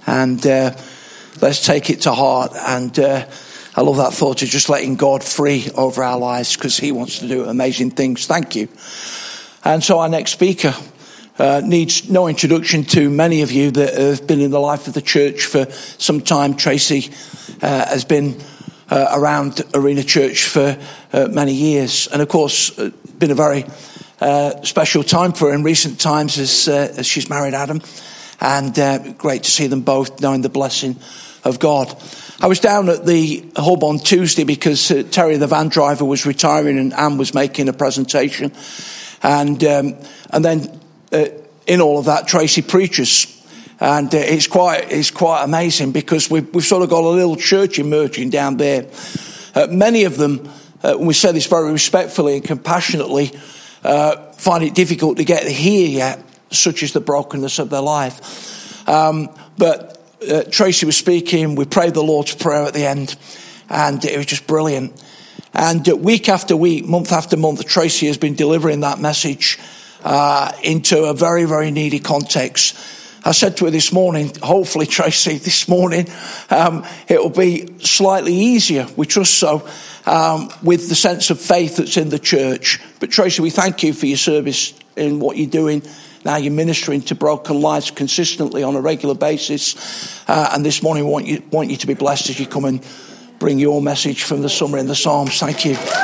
And 0.08 0.44
uh, 0.44 0.76
let's 1.40 1.64
take 1.64 1.88
it 1.88 2.00
to 2.00 2.12
heart. 2.12 2.50
And 2.56 2.98
uh, 2.98 3.28
I 3.76 3.80
love 3.82 3.98
that 3.98 4.12
thought 4.12 4.42
of 4.42 4.48
just 4.48 4.68
letting 4.68 4.96
God 4.96 5.22
free 5.22 5.68
over 5.76 6.02
our 6.02 6.18
lives 6.18 6.56
because 6.56 6.76
He 6.78 6.90
wants 6.90 7.20
to 7.20 7.28
do 7.28 7.44
amazing 7.44 7.92
things. 7.92 8.26
Thank 8.26 8.56
you. 8.56 8.68
And 9.64 9.84
so 9.84 10.00
our 10.00 10.08
next 10.08 10.32
speaker 10.32 10.74
uh, 11.38 11.62
needs 11.64 12.10
no 12.10 12.26
introduction 12.26 12.82
to 12.86 13.08
many 13.08 13.42
of 13.42 13.52
you 13.52 13.70
that 13.70 13.94
have 13.94 14.26
been 14.26 14.40
in 14.40 14.50
the 14.50 14.58
life 14.58 14.88
of 14.88 14.94
the 14.94 15.02
church 15.02 15.44
for 15.44 15.70
some 15.70 16.20
time. 16.20 16.56
Tracy 16.56 17.14
uh, 17.62 17.86
has 17.86 18.04
been 18.04 18.36
uh, 18.90 19.12
around 19.12 19.62
Arena 19.74 20.02
Church 20.02 20.48
for 20.48 20.76
uh, 21.12 21.28
many 21.30 21.52
years, 21.52 22.08
and 22.08 22.20
of 22.20 22.26
course, 22.26 22.76
uh, 22.80 22.90
been 23.16 23.30
a 23.30 23.36
very 23.36 23.64
uh, 24.20 24.62
special 24.62 25.02
time 25.02 25.32
for 25.32 25.48
her 25.48 25.54
in 25.54 25.62
recent 25.62 26.00
times 26.00 26.38
as, 26.38 26.68
uh, 26.68 26.92
as 26.96 27.06
she's 27.06 27.28
married 27.28 27.54
Adam. 27.54 27.82
And 28.40 28.78
uh, 28.78 29.12
great 29.12 29.44
to 29.44 29.50
see 29.50 29.66
them 29.66 29.82
both 29.82 30.20
knowing 30.20 30.42
the 30.42 30.48
blessing 30.48 30.96
of 31.44 31.58
God. 31.58 31.94
I 32.40 32.46
was 32.46 32.60
down 32.60 32.88
at 32.88 33.06
the 33.06 33.44
hub 33.56 33.82
on 33.84 33.98
Tuesday 33.98 34.44
because 34.44 34.90
uh, 34.90 35.02
Terry, 35.10 35.36
the 35.36 35.46
van 35.46 35.68
driver, 35.68 36.04
was 36.04 36.26
retiring 36.26 36.78
and 36.78 36.92
Anne 36.94 37.18
was 37.18 37.34
making 37.34 37.68
a 37.68 37.72
presentation. 37.72 38.52
And, 39.22 39.62
um, 39.64 39.96
and 40.30 40.44
then 40.44 40.80
uh, 41.12 41.26
in 41.66 41.80
all 41.80 41.98
of 41.98 42.06
that, 42.06 42.26
Tracy 42.26 42.62
preaches. 42.62 43.32
And 43.80 44.12
it's 44.14 44.46
quite, 44.46 44.90
it's 44.90 45.10
quite 45.10 45.44
amazing 45.44 45.92
because 45.92 46.30
we've, 46.30 46.48
we've 46.54 46.64
sort 46.64 46.82
of 46.82 46.88
got 46.88 47.04
a 47.04 47.08
little 47.08 47.36
church 47.36 47.78
emerging 47.78 48.30
down 48.30 48.56
there. 48.56 48.86
many 49.68 50.04
of 50.04 50.16
them, 50.16 50.48
we 50.98 51.12
say 51.12 51.32
this 51.32 51.46
very 51.46 51.70
respectfully 51.72 52.36
and 52.36 52.44
compassionately, 52.44 53.32
uh, 53.86 54.32
find 54.32 54.64
it 54.64 54.74
difficult 54.74 55.18
to 55.18 55.24
get 55.24 55.46
here 55.46 55.88
yet, 55.88 56.22
such 56.50 56.82
is 56.82 56.92
the 56.92 57.00
brokenness 57.00 57.58
of 57.58 57.70
their 57.70 57.80
life. 57.80 58.88
Um, 58.88 59.28
but 59.56 60.02
uh, 60.28 60.42
Tracy 60.50 60.86
was 60.86 60.96
speaking, 60.96 61.54
we 61.54 61.64
prayed 61.64 61.94
the 61.94 62.02
Lord's 62.02 62.34
Prayer 62.34 62.64
at 62.64 62.74
the 62.74 62.86
end, 62.86 63.16
and 63.68 64.04
it 64.04 64.16
was 64.16 64.26
just 64.26 64.46
brilliant. 64.46 65.02
And 65.54 65.88
uh, 65.88 65.96
week 65.96 66.28
after 66.28 66.56
week, 66.56 66.84
month 66.84 67.12
after 67.12 67.36
month, 67.36 67.64
Tracy 67.64 68.06
has 68.08 68.18
been 68.18 68.34
delivering 68.34 68.80
that 68.80 68.98
message 68.98 69.58
uh, 70.04 70.52
into 70.62 71.04
a 71.04 71.14
very, 71.14 71.44
very 71.44 71.70
needy 71.70 71.98
context. 71.98 72.76
I 73.24 73.32
said 73.32 73.56
to 73.56 73.64
her 73.64 73.70
this 73.70 73.92
morning, 73.92 74.30
hopefully, 74.42 74.86
Tracy, 74.98 75.38
this 75.38 75.68
morning, 75.68 76.08
um, 76.50 76.84
it 77.08 77.20
will 77.20 77.30
be 77.30 77.78
slightly 77.80 78.34
easier. 78.34 78.86
We 78.96 79.06
trust 79.06 79.34
so, 79.34 79.68
um, 80.06 80.48
with 80.62 80.88
the 80.88 80.94
sense 80.94 81.30
of 81.30 81.40
faith 81.40 81.76
that's 81.76 81.96
in 81.96 82.08
the 82.08 82.18
church. 82.18 82.80
But 83.00 83.10
Tracy, 83.10 83.42
we 83.42 83.50
thank 83.50 83.82
you 83.82 83.92
for 83.92 84.06
your 84.06 84.16
service 84.16 84.72
in 84.96 85.20
what 85.20 85.36
you're 85.36 85.50
doing. 85.50 85.82
Now 86.24 86.36
you're 86.36 86.52
ministering 86.52 87.02
to 87.02 87.14
broken 87.14 87.60
lives 87.60 87.90
consistently 87.90 88.62
on 88.62 88.74
a 88.74 88.80
regular 88.80 89.14
basis. 89.14 90.18
Uh, 90.28 90.50
and 90.52 90.64
this 90.64 90.82
morning, 90.82 91.04
we 91.04 91.10
want 91.10 91.26
you, 91.26 91.42
want 91.50 91.70
you 91.70 91.76
to 91.76 91.86
be 91.86 91.94
blessed 91.94 92.30
as 92.30 92.40
you 92.40 92.46
come 92.46 92.64
and 92.64 92.84
bring 93.38 93.58
your 93.58 93.82
message 93.82 94.24
from 94.24 94.42
the 94.42 94.48
summer 94.48 94.78
in 94.78 94.86
the 94.86 94.94
Psalms. 94.94 95.38
Thank 95.38 95.64
you. 95.64 95.74
Thank 95.74 95.96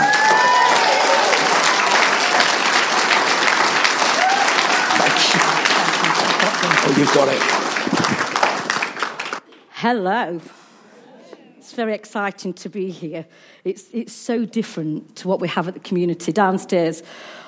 Oh, 6.84 6.94
you've 6.98 7.14
got 7.14 7.28
it. 7.28 7.42
Hello. 9.72 10.40
It's 11.72 11.76
very 11.78 11.94
exciting 11.94 12.52
to 12.52 12.68
be 12.68 12.90
here. 12.90 13.24
It's, 13.64 13.86
it's 13.94 14.12
so 14.12 14.44
different 14.44 15.16
to 15.16 15.26
what 15.26 15.40
we 15.40 15.48
have 15.48 15.68
at 15.68 15.72
the 15.72 15.80
community. 15.80 16.30
Downstairs, 16.30 17.02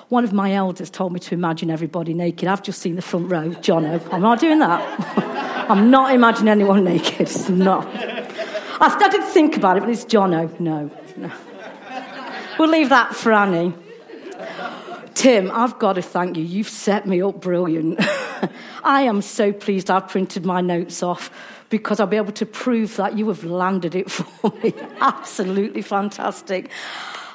one 0.09 0.25
of 0.25 0.33
my 0.33 0.55
elders 0.55 0.89
told 0.89 1.13
me 1.13 1.21
to 1.21 1.35
imagine 1.35 1.71
everybody 1.71 2.15
naked. 2.15 2.49
I've 2.49 2.63
just 2.63 2.81
seen 2.81 2.97
the 2.97 3.03
front 3.03 3.31
row, 3.31 3.51
Jono. 3.51 4.01
I'm 4.11 4.23
not 4.23 4.41
doing 4.41 4.61
that. 4.61 5.69
I'm 5.71 5.91
not 5.91 6.15
imagining 6.15 6.49
anyone 6.49 6.85
naked. 6.85 7.21
It's 7.21 7.51
not. 7.51 7.87
I 7.87 8.89
started 8.97 9.19
to 9.19 9.27
think 9.27 9.59
about 9.59 9.77
it, 9.77 9.81
but 9.81 9.91
it's 9.91 10.07
Jono. 10.07 10.59
No, 10.59 10.91
no. 11.19 11.31
We'll 12.59 12.71
leave 12.71 12.89
that 12.89 13.15
for 13.15 13.31
Annie. 13.31 13.75
Tim, 15.13 15.51
I've 15.53 15.79
got 15.79 15.97
to 15.97 16.03
thank 16.03 16.39
you. 16.39 16.45
You've 16.45 16.71
set 16.71 17.07
me 17.07 17.21
up 17.21 17.43
brilliant. 17.43 17.99
I 18.83 19.03
am 19.03 19.21
so 19.21 19.53
pleased 19.53 19.91
I've 19.91 20.09
printed 20.09 20.47
my 20.47 20.63
notes 20.63 21.03
off 21.03 21.31
because 21.71 22.01
I'll 22.01 22.07
be 22.07 22.17
able 22.17 22.33
to 22.33 22.47
prove 22.47 22.97
that 22.97 23.19
you 23.19 23.29
have 23.29 23.45
landed 23.45 23.95
it 23.95 24.11
for 24.11 24.53
me. 24.63 24.75
Absolutely 25.01 25.83
fantastic. 25.83 26.71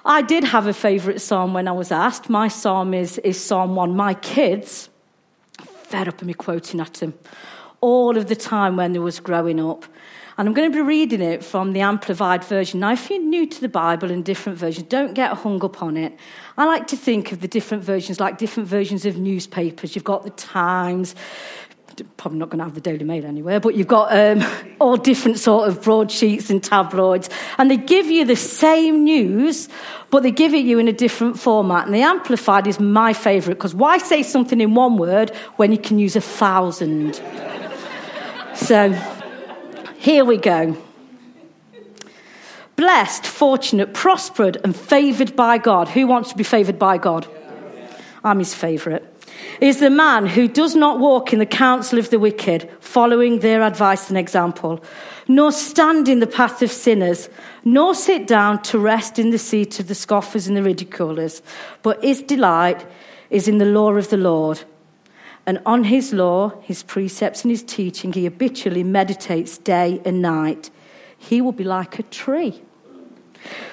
I 0.06 0.22
did 0.22 0.44
have 0.44 0.66
a 0.66 0.74
favourite 0.74 1.22
psalm 1.22 1.54
when 1.54 1.68
I 1.68 1.72
was 1.72 1.92
asked. 1.92 2.30
My 2.30 2.48
psalm 2.48 2.94
is, 2.94 3.18
is 3.20 3.44
Psalm 3.44 3.76
1. 3.76 3.96
My 3.96 4.14
kids, 4.14 4.90
fed 5.60 6.08
up 6.08 6.22
of 6.22 6.28
me 6.28 6.34
quoting 6.34 6.80
at 6.80 6.96
them 6.96 7.14
all 7.82 8.18
of 8.18 8.28
the 8.28 8.36
time 8.36 8.76
when 8.76 8.94
they 8.94 9.00
was 9.00 9.20
growing 9.20 9.60
up. 9.60 9.86
And 10.38 10.48
I'm 10.48 10.54
going 10.54 10.72
to 10.72 10.76
be 10.76 10.82
reading 10.82 11.22
it 11.22 11.44
from 11.44 11.74
the 11.74 11.82
Amplified 11.82 12.46
Version. 12.46 12.80
Now, 12.80 12.94
if 12.94 13.10
you're 13.10 13.20
new 13.20 13.46
to 13.46 13.62
the 13.62 13.68
Bible 13.68 14.10
and 14.10 14.24
different 14.24 14.58
versions, 14.58 14.88
don't 14.88 15.14
get 15.14 15.34
hung 15.34 15.62
up 15.66 15.84
on 15.84 15.98
it. 15.98 16.18
I 16.58 16.64
like 16.66 16.88
to 16.88 16.98
think 16.98 17.34
of 17.34 17.42
the 17.42 17.48
different 17.48 17.84
versions 17.84 18.22
like 18.22 18.38
different 18.38 18.70
versions 18.70 19.06
of 19.06 19.18
newspapers. 19.18 19.96
You've 19.96 20.06
got 20.06 20.24
the 20.24 20.30
Times, 20.30 21.14
probably 22.18 22.40
not 22.40 22.50
going 22.50 22.60
to 22.60 22.66
have 22.66 22.76
the 22.76 22.82
Daily 22.82 23.04
Mail 23.04 23.26
anywhere, 23.26 23.60
but 23.60 23.76
you've 23.76 23.88
got 23.88 24.16
um, 24.16 24.44
all 24.80 24.98
different 24.98 25.40
sort 25.40 25.68
of 25.68 25.82
broadsheets 25.82 26.50
and 26.50 26.64
tabloids, 26.64 27.30
and 27.58 27.70
they 27.70 27.78
give 27.78 28.08
you 28.08 28.26
the 28.26 28.36
same 28.36 29.04
news, 29.04 29.70
but 30.10 30.24
they 30.24 30.32
give 30.32 30.54
it 30.54 30.66
you 30.66 30.80
in 30.80 30.88
a 30.88 30.94
different 30.94 31.40
format. 31.40 31.86
And 31.86 31.94
the 31.94 32.02
Amplified 32.02 32.68
is 32.68 32.80
my 32.80 33.14
favourite 33.14 33.56
because 33.56 33.76
why 33.76 33.98
say 33.98 34.24
something 34.24 34.60
in 34.62 34.76
one 34.76 34.98
word 34.98 35.30
when 35.58 35.72
you 35.72 35.78
can 35.78 36.00
use 36.00 36.16
a 36.16 36.22
thousand? 36.22 37.16
so 38.56 38.92
here 39.98 40.26
we 40.26 40.38
go. 40.38 40.78
Blessed, 42.76 43.26
fortunate, 43.26 43.94
prospered, 43.94 44.58
and 44.64 44.74
favoured 44.74 45.36
by 45.36 45.58
God. 45.58 45.90
Who 45.90 46.08
wants 46.08 46.30
to 46.30 46.38
be 46.38 46.46
favoured 46.46 46.80
by 46.80 46.98
God? 46.98 47.28
I'm 48.24 48.40
his 48.40 48.54
favourite. 48.54 49.04
Is 49.62 49.80
the 49.80 49.90
man 49.90 50.26
who 50.26 50.48
does 50.48 50.76
not 50.76 51.00
walk 51.00 51.34
in 51.34 51.40
the 51.40 51.46
counsel 51.46 52.00
of 52.00 52.10
the 52.10 52.20
wicked, 52.20 52.70
following 52.80 53.40
their 53.40 53.62
advice 53.62 54.10
and 54.10 54.18
example, 54.18 54.84
nor 55.28 55.52
stand 55.52 56.08
in 56.08 56.20
the 56.20 56.28
path 56.28 56.62
of 56.62 56.72
sinners, 56.72 57.30
nor 57.66 57.94
sit 57.94 58.28
down 58.28 58.62
to 58.64 58.80
rest 58.80 59.20
in 59.20 59.32
the 59.32 59.38
seat 59.38 59.80
of 59.80 59.88
the 59.88 59.96
scoffers 59.96 60.48
and 60.48 60.56
the 60.56 60.64
ridiculers, 60.64 61.42
but 61.82 62.04
his 62.04 62.22
delight 62.22 62.86
is 63.30 63.48
in 63.48 63.58
the 63.58 63.66
law 63.66 63.92
of 63.92 64.10
the 64.10 64.18
Lord 64.18 64.64
and 65.50 65.60
on 65.66 65.86
his 65.86 66.14
law, 66.14 66.54
his 66.62 66.84
precepts, 66.84 67.44
and 67.44 67.50
his 67.50 67.64
teaching, 67.64 68.14
he 68.14 68.26
habitually 68.26 68.84
meditates 68.84 69.58
day 69.58 70.00
and 70.06 70.22
night. 70.22 70.70
He 71.18 71.42
will 71.42 71.54
be 71.54 71.64
like 71.64 71.98
a 71.98 72.04
tree, 72.04 72.62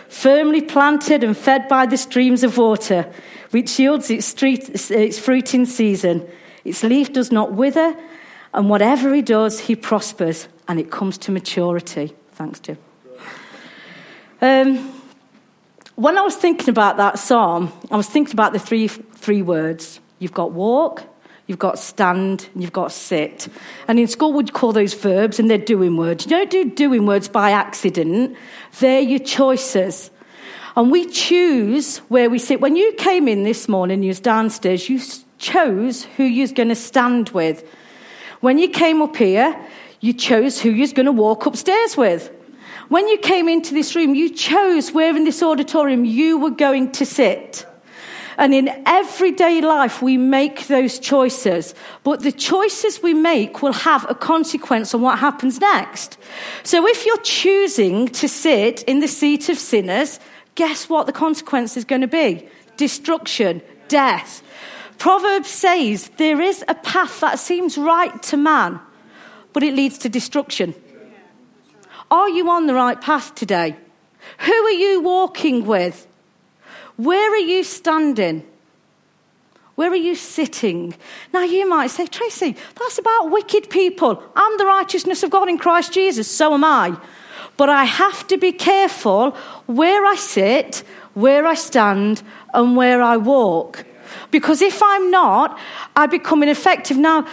firmly 0.09 0.63
planted 0.63 1.23
and 1.23 1.37
fed 1.37 1.69
by 1.69 1.85
the 1.85 1.99
streams 1.99 2.43
of 2.43 2.57
water, 2.57 3.13
which 3.57 3.79
yields 3.79 4.11
its, 4.11 4.27
street, 4.27 4.69
its 4.91 5.19
fruit 5.19 5.55
in 5.55 5.65
season. 5.65 6.29
Its 6.63 6.83
leaf 6.83 7.11
does 7.11 7.33
not 7.33 7.55
wither, 7.55 7.97
and 8.53 8.69
whatever 8.69 9.15
he 9.15 9.23
does, 9.23 9.59
he 9.61 9.75
prospers, 9.75 10.47
and 10.69 10.79
it 10.79 10.91
comes 10.91 11.17
to 11.17 11.33
maturity. 11.33 12.15
Thanks, 12.33 12.61
Jim. 12.61 12.77
Um, 14.43 14.93
when 15.95 16.19
I 16.19 16.21
was 16.21 16.37
thinking 16.37 16.69
about 16.69 16.99
that 16.99 17.19
psalm, 17.19 17.73
I 17.91 17.97
was 17.97 18.07
thinking 18.07 18.35
about 18.35 18.53
the 18.53 18.59
three, 18.59 18.89
three 18.89 19.41
words. 19.41 20.01
You've 20.19 20.35
got 20.35 20.53
walk, 20.53 21.05
You've 21.47 21.59
got 21.59 21.79
stand 21.79 22.51
and 22.53 22.63
you've 22.63 22.75
got 22.75 22.93
sit. 22.93 23.49
And 23.87 23.99
in 23.99 24.09
school, 24.09 24.33
we'd 24.33 24.53
call 24.53 24.73
those 24.73 24.93
verbs 24.95 25.39
and 25.39 25.49
they're 25.49 25.59
doing 25.59 25.97
words. 25.97 26.27
You 26.27 26.31
don't 26.31 26.51
do 26.51 26.65
doing 26.69 27.07
words 27.07 27.29
by 27.29 27.53
accident, 27.53 28.37
they're 28.81 29.01
your 29.01 29.21
choices. 29.21 30.11
And 30.77 30.91
we 30.91 31.07
choose 31.07 31.99
where 32.09 32.29
we 32.29 32.39
sit. 32.39 32.61
When 32.61 32.77
you 32.77 32.93
came 32.93 33.29
in 33.29 33.45
this 33.45 33.67
morning, 33.67 34.03
you 34.03 34.09
was 34.09 34.21
downstairs, 34.21 34.91
you 34.91 35.01
chose 35.39 36.05
who 36.05 36.25
you 36.25 36.43
was 36.43 36.53
going 36.53 36.69
to 36.69 36.75
stand 36.75 37.31
with. 37.31 37.67
When 38.41 38.59
you 38.59 38.69
came 38.69 39.01
up 39.01 39.17
here, 39.17 39.59
you 40.01 40.13
chose 40.13 40.61
who 40.61 40.71
you 40.71 40.83
was 40.83 40.93
going 40.93 41.07
to 41.07 41.13
walk 41.13 41.47
upstairs 41.47 41.97
with. 41.97 42.31
When 42.89 43.09
you 43.09 43.17
came 43.19 43.49
into 43.49 43.73
this 43.73 43.97
room, 43.97 44.15
you 44.15 44.33
chose 44.33 44.93
where 44.93 45.17
in 45.17 45.25
this 45.25 45.43
auditorium 45.43 46.05
you 46.05 46.39
were 46.39 46.51
going 46.51 46.93
to 46.93 47.07
sit. 47.07 47.67
And 48.39 48.53
in 48.53 48.69
everyday 48.85 49.63
life, 49.63 50.03
we 50.03 50.19
make 50.19 50.67
those 50.67 50.99
choices. 50.99 51.75
But 52.05 52.21
the 52.21 52.31
choices 52.31 53.03
we 53.03 53.15
make 53.15 53.63
will 53.63 53.73
have 53.73 54.09
a 54.11 54.15
consequence 54.15 54.95
on 54.95 55.01
what 55.01 55.19
happens 55.19 55.59
next. 55.59 56.19
So 56.63 56.87
if 56.87 57.07
you're 57.07 57.17
choosing 57.23 58.09
to 58.09 58.29
sit 58.29 58.83
in 58.83 59.01
the 59.01 59.09
seat 59.09 59.49
of 59.49 59.59
sinners, 59.59 60.21
guess 60.57 60.89
what 60.89 61.07
the 61.07 61.13
consequence 61.13 61.77
is 61.77 61.85
going 61.85 62.01
to 62.01 62.09
be? 62.09 62.49
Destruction, 62.77 63.63
death. 63.87 64.43
Proverbs 64.99 65.49
says 65.49 66.11
there 66.17 66.41
is 66.41 66.65
a 66.67 66.75
path 66.75 67.21
that 67.21 67.39
seems 67.39 67.79
right 67.79 68.21
to 68.25 68.37
man, 68.37 68.81
but 69.53 69.63
it 69.63 69.75
leads 69.75 69.99
to 69.99 70.09
destruction. 70.09 70.75
Are 72.11 72.29
you 72.29 72.51
on 72.51 72.67
the 72.67 72.75
right 72.75 73.01
path 73.01 73.35
today? 73.35 73.77
Who 74.41 74.53
are 74.53 74.71
you 74.71 75.01
walking 75.01 75.67
with? 75.67 76.07
Where 76.97 77.33
are 77.33 77.37
you 77.37 77.63
standing? 77.63 78.47
Where 79.75 79.91
are 79.91 79.97
you 79.97 80.15
sitting? 80.15 80.95
Now, 81.35 81.43
you 81.43 81.69
might 81.69 81.89
say, 81.89 82.07
Tracy, 82.07 82.57
that's 82.77 82.99
about 82.99 83.31
wicked 83.31 83.69
people. 83.69 84.23
I'm 84.35 84.57
the 84.57 84.65
righteousness 84.65 85.23
of 85.23 85.31
God 85.31 85.49
in 85.49 85.59
Christ 85.59 85.93
Jesus, 85.93 86.31
so 86.31 86.55
am 86.55 86.65
I. 86.65 86.97
But 87.57 87.69
I 87.71 87.85
have 87.85 88.27
to 88.29 88.37
be 88.37 88.53
careful 88.53 89.31
where 89.67 90.05
I 90.05 90.17
sit, 90.17 90.83
where 91.15 91.47
I 91.47 91.55
stand, 91.55 92.23
and 92.53 92.77
where 92.77 93.03
I 93.03 93.17
walk. 93.17 93.85
Because 94.31 94.61
if 94.63 94.83
I'm 94.83 95.11
not, 95.11 95.59
I 95.95 96.07
become 96.07 96.43
ineffective. 96.43 96.97
Now, 96.97 97.27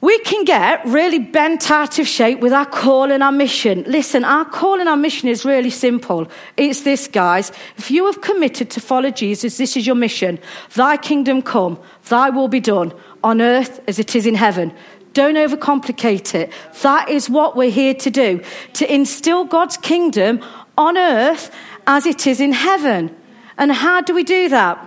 we 0.00 0.18
can 0.20 0.44
get 0.44 0.84
really 0.86 1.18
bent 1.18 1.70
out 1.70 1.98
of 1.98 2.08
shape 2.08 2.40
with 2.40 2.54
our 2.54 2.64
call 2.64 3.12
and 3.12 3.22
our 3.22 3.32
mission. 3.32 3.84
Listen, 3.86 4.24
our 4.24 4.46
call 4.46 4.80
and 4.80 4.88
our 4.88 4.96
mission 4.96 5.28
is 5.28 5.44
really 5.44 5.68
simple. 5.68 6.26
It's 6.56 6.82
this, 6.82 7.06
guys. 7.06 7.52
If 7.76 7.90
you 7.90 8.06
have 8.06 8.22
committed 8.22 8.70
to 8.70 8.80
follow 8.80 9.10
Jesus, 9.10 9.58
this 9.58 9.76
is 9.76 9.86
your 9.86 9.96
mission. 9.96 10.38
Thy 10.74 10.96
kingdom 10.96 11.42
come, 11.42 11.78
thy 12.08 12.30
will 12.30 12.48
be 12.48 12.60
done 12.60 12.94
on 13.22 13.42
earth 13.42 13.82
as 13.86 13.98
it 13.98 14.16
is 14.16 14.24
in 14.24 14.36
heaven. 14.36 14.72
Don't 15.12 15.34
overcomplicate 15.34 16.34
it. 16.34 16.52
That 16.82 17.08
is 17.08 17.28
what 17.28 17.56
we're 17.56 17.70
here 17.70 17.94
to 17.94 18.10
do 18.10 18.42
to 18.74 18.92
instill 18.92 19.44
God's 19.44 19.76
kingdom 19.76 20.44
on 20.78 20.96
earth 20.96 21.54
as 21.86 22.06
it 22.06 22.26
is 22.26 22.40
in 22.40 22.52
heaven. 22.52 23.16
And 23.58 23.72
how 23.72 24.00
do 24.00 24.14
we 24.14 24.24
do 24.24 24.48
that? 24.48 24.86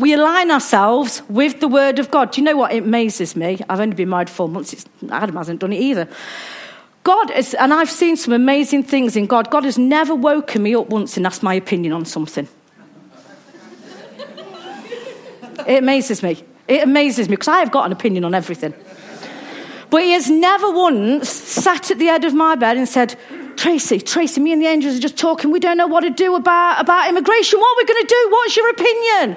we 0.00 0.14
align 0.14 0.50
ourselves 0.50 1.22
with 1.28 1.60
the 1.60 1.68
Word 1.68 1.98
of 1.98 2.10
God. 2.10 2.32
Do 2.32 2.40
you 2.40 2.44
know 2.44 2.56
what? 2.56 2.72
It 2.72 2.82
amazes 2.82 3.36
me. 3.36 3.60
I've 3.68 3.80
only 3.80 3.94
been 3.94 4.08
married 4.08 4.30
four 4.30 4.48
months. 4.48 4.72
It's, 4.72 4.86
Adam 5.10 5.36
hasn't 5.36 5.60
done 5.60 5.74
it 5.74 5.80
either. 5.80 6.08
God 7.04 7.30
is, 7.30 7.54
and 7.54 7.72
I've 7.72 7.90
seen 7.90 8.16
some 8.16 8.32
amazing 8.32 8.82
things 8.82 9.14
in 9.14 9.26
God. 9.26 9.50
God 9.50 9.64
has 9.64 9.78
never 9.78 10.14
woken 10.14 10.62
me 10.62 10.74
up 10.74 10.88
once 10.88 11.16
and 11.16 11.26
asked 11.26 11.42
my 11.42 11.54
opinion 11.54 11.92
on 11.92 12.06
something. 12.06 12.48
it 15.66 15.78
amazes 15.78 16.22
me. 16.22 16.42
It 16.66 16.82
amazes 16.82 17.28
me 17.28 17.36
because 17.36 17.48
I 17.48 17.58
have 17.58 17.70
got 17.70 17.84
an 17.84 17.92
opinion 17.92 18.24
on 18.24 18.34
everything. 18.34 18.74
But 19.90 20.02
He 20.02 20.12
has 20.12 20.30
never 20.30 20.70
once 20.70 21.28
sat 21.28 21.90
at 21.90 21.98
the 21.98 22.06
head 22.06 22.24
of 22.24 22.32
my 22.32 22.54
bed 22.54 22.76
and 22.76 22.88
said, 22.88 23.18
Tracy, 23.56 24.00
Tracy, 24.00 24.40
me 24.40 24.52
and 24.52 24.62
the 24.62 24.66
angels 24.66 24.96
are 24.96 25.00
just 25.00 25.18
talking. 25.18 25.50
We 25.50 25.60
don't 25.60 25.76
know 25.76 25.86
what 25.86 26.00
to 26.00 26.10
do 26.10 26.34
about, 26.34 26.80
about 26.80 27.10
immigration. 27.10 27.60
What 27.60 27.76
are 27.76 27.82
we 27.82 27.84
going 27.84 28.06
to 28.06 28.08
do? 28.08 28.28
What's 28.30 28.56
your 28.56 28.70
opinion? 28.70 29.36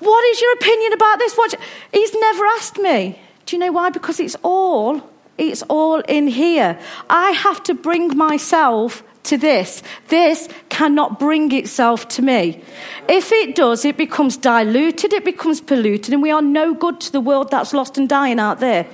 What 0.00 0.24
is 0.26 0.40
your 0.40 0.52
opinion 0.52 0.92
about 0.92 1.18
this? 1.18 1.34
What? 1.34 1.54
He's 1.92 2.14
never 2.14 2.44
asked 2.46 2.78
me. 2.78 3.18
Do 3.46 3.56
you 3.56 3.60
know 3.60 3.72
why? 3.72 3.90
Because 3.90 4.20
it's 4.20 4.36
all, 4.42 5.02
it's 5.38 5.62
all 5.62 6.00
in 6.00 6.26
here. 6.28 6.78
I 7.08 7.30
have 7.30 7.62
to 7.64 7.74
bring 7.74 8.16
myself 8.16 9.02
to 9.24 9.38
this. 9.38 9.82
This 10.08 10.48
cannot 10.68 11.18
bring 11.18 11.52
itself 11.52 12.08
to 12.08 12.22
me. 12.22 12.62
If 13.08 13.32
it 13.32 13.54
does, 13.54 13.84
it 13.84 13.96
becomes 13.96 14.36
diluted, 14.36 15.12
it 15.12 15.24
becomes 15.24 15.60
polluted, 15.60 16.12
and 16.12 16.22
we 16.22 16.30
are 16.30 16.42
no 16.42 16.74
good 16.74 17.00
to 17.00 17.12
the 17.12 17.20
world 17.20 17.50
that's 17.50 17.72
lost 17.72 17.98
and 17.98 18.08
dying 18.08 18.38
out 18.38 18.60
there. 18.60 18.86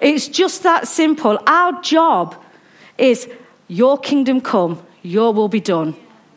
It's 0.00 0.28
just 0.28 0.62
that 0.62 0.88
simple. 0.88 1.38
Our 1.46 1.80
job 1.82 2.36
is 2.96 3.28
your 3.68 3.98
kingdom 3.98 4.40
come, 4.40 4.82
your 5.02 5.32
will 5.32 5.48
be 5.48 5.60
done 5.60 5.94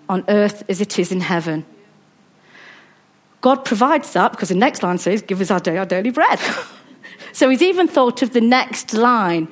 on 0.10 0.23
earth 0.28 0.63
as 0.69 0.82
it 0.82 0.99
is 0.99 1.12
in 1.12 1.21
heaven. 1.21 1.65
God 3.41 3.65
provides 3.65 4.13
that 4.13 4.32
because 4.32 4.49
the 4.49 4.56
next 4.56 4.84
line 4.84 4.97
says, 4.97 5.21
Give 5.21 5.41
us 5.41 5.52
our 5.52 5.60
day 5.60 5.78
our 5.78 5.86
daily 5.86 6.12
bread. 6.12 6.39
so 7.34 7.49
he's 7.49 7.62
even 7.62 7.88
thought 7.88 8.21
of 8.21 8.32
the 8.32 8.41
next 8.41 8.93
line. 8.93 9.47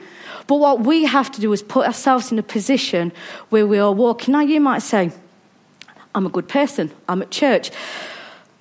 But 0.48 0.56
what 0.56 0.82
we 0.82 1.06
have 1.06 1.32
to 1.32 1.42
do 1.42 1.52
is 1.54 1.62
put 1.62 1.86
ourselves 1.86 2.32
in 2.32 2.40
a 2.40 2.44
position 2.44 3.12
where 3.50 3.66
we 3.66 3.80
are 3.80 3.92
walking. 3.92 4.34
Now, 4.34 4.42
you 4.42 4.60
might 4.60 4.82
say, 4.82 5.12
I'm 6.14 6.26
a 6.26 6.30
good 6.30 6.48
person, 6.48 6.92
I'm 7.08 7.22
at 7.22 7.32
church. 7.32 7.72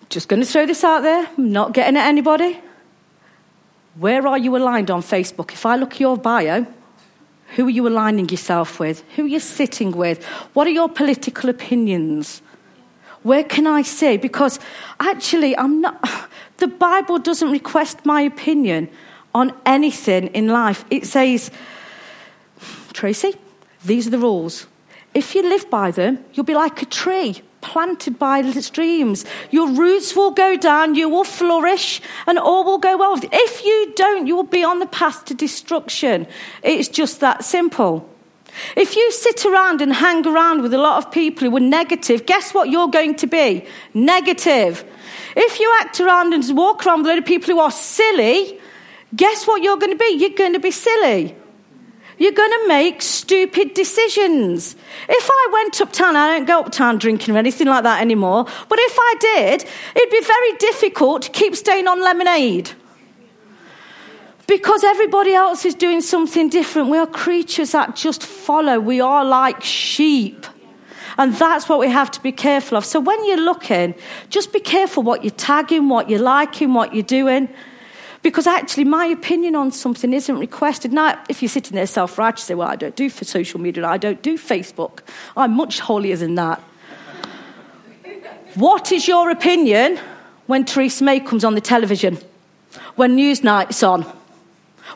Just 0.08 0.28
going 0.28 0.40
to 0.40 0.46
throw 0.46 0.66
this 0.66 0.84
out 0.84 1.02
there, 1.02 1.28
I'm 1.36 1.52
not 1.52 1.74
getting 1.74 1.96
at 1.96 2.06
anybody. 2.06 2.58
Where 3.96 4.26
are 4.26 4.38
you 4.38 4.57
aligned 4.57 4.90
on 4.90 5.03
Facebook? 5.03 5.53
If 5.53 5.66
I 5.66 5.76
look 5.76 5.94
at 5.94 6.00
your 6.00 6.16
bio, 6.16 6.66
who 7.57 7.66
are 7.66 7.70
you 7.70 7.88
aligning 7.88 8.29
yourself 8.29 8.79
with? 8.79 9.03
Who 9.16 9.24
are 9.24 9.29
you 9.29 9.40
sitting 9.40 9.92
with? 9.92 10.24
What 10.55 10.66
are 10.66 10.70
your 10.70 10.88
political 10.88 11.50
opinions? 11.50 12.42
Where 13.22 13.44
can 13.44 13.66
I 13.66 13.83
say? 13.83 14.16
Because 14.16 14.59
actually, 14.98 15.57
I'm 15.57 15.81
not. 15.81 16.09
The 16.61 16.68
Bible 16.68 17.18
doesn't 17.18 17.50
request 17.50 18.05
my 18.05 18.20
opinion 18.20 18.90
on 19.35 19.55
anything 19.64 20.26
in 20.35 20.48
life. 20.48 20.85
It 20.90 21.07
says, 21.07 21.50
Tracy, 22.92 23.35
these 23.83 24.07
are 24.07 24.11
the 24.11 24.18
rules. 24.18 24.66
If 25.14 25.35
you 25.35 25.42
live 25.42 25.70
by 25.70 25.90
them, 25.90 26.22
you'll 26.35 26.44
be 26.44 26.53
like 26.53 26.83
a 26.83 26.85
tree 26.85 27.40
planted 27.60 28.18
by 28.18 28.42
streams. 28.60 29.24
Your 29.50 29.70
roots 29.70 30.16
will 30.16 30.30
go 30.30 30.56
down, 30.56 30.94
you 30.94 31.08
will 31.08 31.24
flourish, 31.24 32.00
and 32.26 32.38
all 32.38 32.64
will 32.64 32.78
go 32.78 32.96
well. 32.96 33.18
If 33.22 33.64
you 33.64 33.92
don't, 33.96 34.26
you 34.26 34.36
will 34.36 34.42
be 34.42 34.64
on 34.64 34.78
the 34.78 34.86
path 34.86 35.24
to 35.26 35.34
destruction. 35.34 36.26
It's 36.62 36.88
just 36.88 37.20
that 37.20 37.44
simple. 37.44 38.08
If 38.76 38.96
you 38.96 39.12
sit 39.12 39.44
around 39.46 39.80
and 39.80 39.92
hang 39.92 40.26
around 40.26 40.62
with 40.62 40.74
a 40.74 40.78
lot 40.78 40.98
of 40.98 41.12
people 41.12 41.48
who 41.48 41.56
are 41.56 41.60
negative, 41.60 42.26
guess 42.26 42.52
what 42.52 42.68
you're 42.68 42.88
going 42.88 43.14
to 43.16 43.26
be? 43.26 43.64
Negative. 43.94 44.84
If 45.36 45.60
you 45.60 45.72
act 45.80 46.00
around 46.00 46.34
and 46.34 46.56
walk 46.56 46.86
around 46.86 46.98
with 46.98 47.06
a 47.06 47.10
lot 47.10 47.18
of 47.18 47.24
people 47.24 47.54
who 47.54 47.60
are 47.60 47.70
silly, 47.70 48.58
guess 49.14 49.46
what 49.46 49.62
you're 49.62 49.76
going 49.76 49.92
to 49.92 49.98
be? 49.98 50.16
You're 50.18 50.30
going 50.36 50.54
to 50.54 50.60
be 50.60 50.72
silly. 50.72 51.36
You're 52.20 52.33
going 52.33 52.50
to 52.50 52.68
make 52.68 53.00
stupid 53.00 53.72
decisions. 53.72 54.76
If 55.09 55.30
I 55.33 55.48
went 55.54 55.80
uptown, 55.80 56.16
I 56.16 56.37
don't 56.37 56.44
go 56.44 56.61
uptown 56.61 56.98
drinking 56.98 57.35
or 57.35 57.38
anything 57.38 57.66
like 57.66 57.83
that 57.85 58.02
anymore, 58.02 58.44
but 58.68 58.78
if 58.78 58.96
I 59.00 59.14
did, 59.18 59.64
it'd 59.96 60.11
be 60.11 60.20
very 60.20 60.52
difficult 60.59 61.22
to 61.22 61.30
keep 61.30 61.56
staying 61.56 61.88
on 61.88 62.04
lemonade. 62.04 62.72
Because 64.46 64.85
everybody 64.85 65.33
else 65.33 65.64
is 65.64 65.74
doing 65.74 66.02
something 66.02 66.50
different. 66.50 66.90
We 66.90 66.98
are 66.98 67.06
creatures 67.06 67.72
that 67.72 67.96
just 67.96 68.22
follow. 68.22 68.78
We 68.78 69.00
are 69.00 69.24
like 69.24 69.64
sheep. 69.64 70.44
And 71.16 71.35
that's 71.35 71.70
what 71.70 71.78
we 71.78 71.88
have 71.88 72.11
to 72.11 72.22
be 72.22 72.33
careful 72.33 72.76
of. 72.76 72.85
So 72.85 73.00
when 73.00 73.24
you're 73.24 73.40
looking, 73.40 73.94
just 74.28 74.52
be 74.52 74.61
careful 74.61 75.02
what 75.02 75.24
you're 75.24 75.30
tagging, 75.30 75.88
what 75.88 76.11
you're 76.11 76.20
liking, 76.20 76.74
what 76.74 76.94
you're 76.94 77.02
doing. 77.02 77.48
Because 78.22 78.46
actually, 78.46 78.85
my 78.85 79.06
opinion 79.06 79.56
on 79.56 79.72
something 79.72 80.12
isn't 80.12 80.38
requested. 80.38 80.92
Now, 80.92 81.22
if 81.30 81.40
you're 81.40 81.48
sitting 81.48 81.74
there 81.74 81.87
self 81.87 82.18
righteous, 82.18 82.44
say, 82.44 82.54
Well, 82.54 82.68
I 82.68 82.76
don't 82.76 82.94
do 82.94 83.09
for 83.09 83.24
social 83.24 83.61
media, 83.61 83.87
I 83.87 83.96
don't 83.96 84.20
do 84.22 84.37
Facebook. 84.37 85.00
I'm 85.37 85.52
much 85.52 85.80
holier 85.80 86.16
than 86.16 86.35
that. 86.35 86.61
what 88.54 88.92
is 88.92 89.09
your 89.09 89.30
opinion 89.30 89.98
when 90.46 90.64
Theresa 90.64 91.02
May 91.02 91.20
comes 91.20 91.44
on 91.44 91.54
the 91.54 91.62
television? 91.62 92.18
When 92.96 93.16
Newsnight's 93.16 93.83
on? 93.83 94.04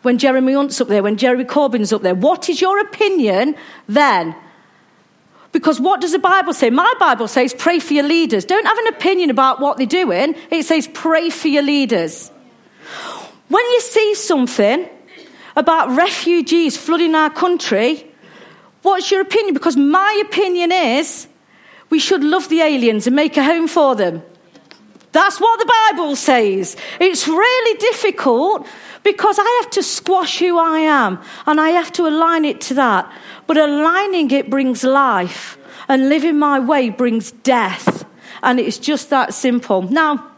When 0.02 0.18
Jeremy 0.18 0.52
Hunt's 0.52 0.80
up 0.80 0.88
there? 0.88 1.02
When 1.02 1.16
Jeremy 1.16 1.44
Corbyn's 1.44 1.92
up 1.92 2.02
there? 2.02 2.14
What 2.14 2.50
is 2.50 2.60
your 2.60 2.78
opinion 2.78 3.54
then? 3.88 4.34
Because 5.50 5.80
what 5.80 6.00
does 6.00 6.12
the 6.12 6.18
Bible 6.18 6.52
say? 6.52 6.68
My 6.68 6.92
Bible 6.98 7.28
says 7.28 7.54
pray 7.54 7.78
for 7.78 7.94
your 7.94 8.04
leaders. 8.04 8.44
Don't 8.44 8.66
have 8.66 8.76
an 8.76 8.88
opinion 8.88 9.30
about 9.30 9.60
what 9.60 9.78
they're 9.78 9.86
doing. 9.86 10.34
It 10.50 10.64
says 10.64 10.88
pray 10.92 11.30
for 11.30 11.48
your 11.48 11.62
leaders. 11.62 12.30
When 13.48 13.64
you 13.64 13.80
see 13.80 14.14
something 14.14 14.88
about 15.56 15.96
refugees 15.96 16.76
flooding 16.76 17.14
our 17.14 17.30
country, 17.30 18.10
what's 18.82 19.10
your 19.10 19.20
opinion? 19.20 19.54
Because 19.54 19.76
my 19.76 20.22
opinion 20.24 20.72
is 20.72 21.28
we 21.90 21.98
should 21.98 22.24
love 22.24 22.48
the 22.48 22.60
aliens 22.60 23.06
and 23.06 23.14
make 23.14 23.36
a 23.36 23.44
home 23.44 23.68
for 23.68 23.94
them. 23.94 24.22
That's 25.12 25.40
what 25.40 25.60
the 25.60 25.72
Bible 25.90 26.16
says. 26.16 26.76
It's 26.98 27.28
really 27.28 27.78
difficult 27.78 28.66
because 29.04 29.38
I 29.38 29.60
have 29.62 29.70
to 29.72 29.82
squash 29.82 30.40
who 30.40 30.58
I 30.58 30.78
am 30.80 31.20
and 31.46 31.60
I 31.60 31.70
have 31.70 31.92
to 31.92 32.08
align 32.08 32.44
it 32.44 32.60
to 32.62 32.74
that. 32.74 33.12
But 33.46 33.58
aligning 33.58 34.30
it 34.30 34.48
brings 34.48 34.82
life, 34.82 35.58
and 35.86 36.08
living 36.08 36.38
my 36.38 36.58
way 36.58 36.88
brings 36.88 37.30
death. 37.30 38.06
And 38.42 38.58
it's 38.58 38.78
just 38.78 39.10
that 39.10 39.34
simple. 39.34 39.82
Now, 39.82 40.33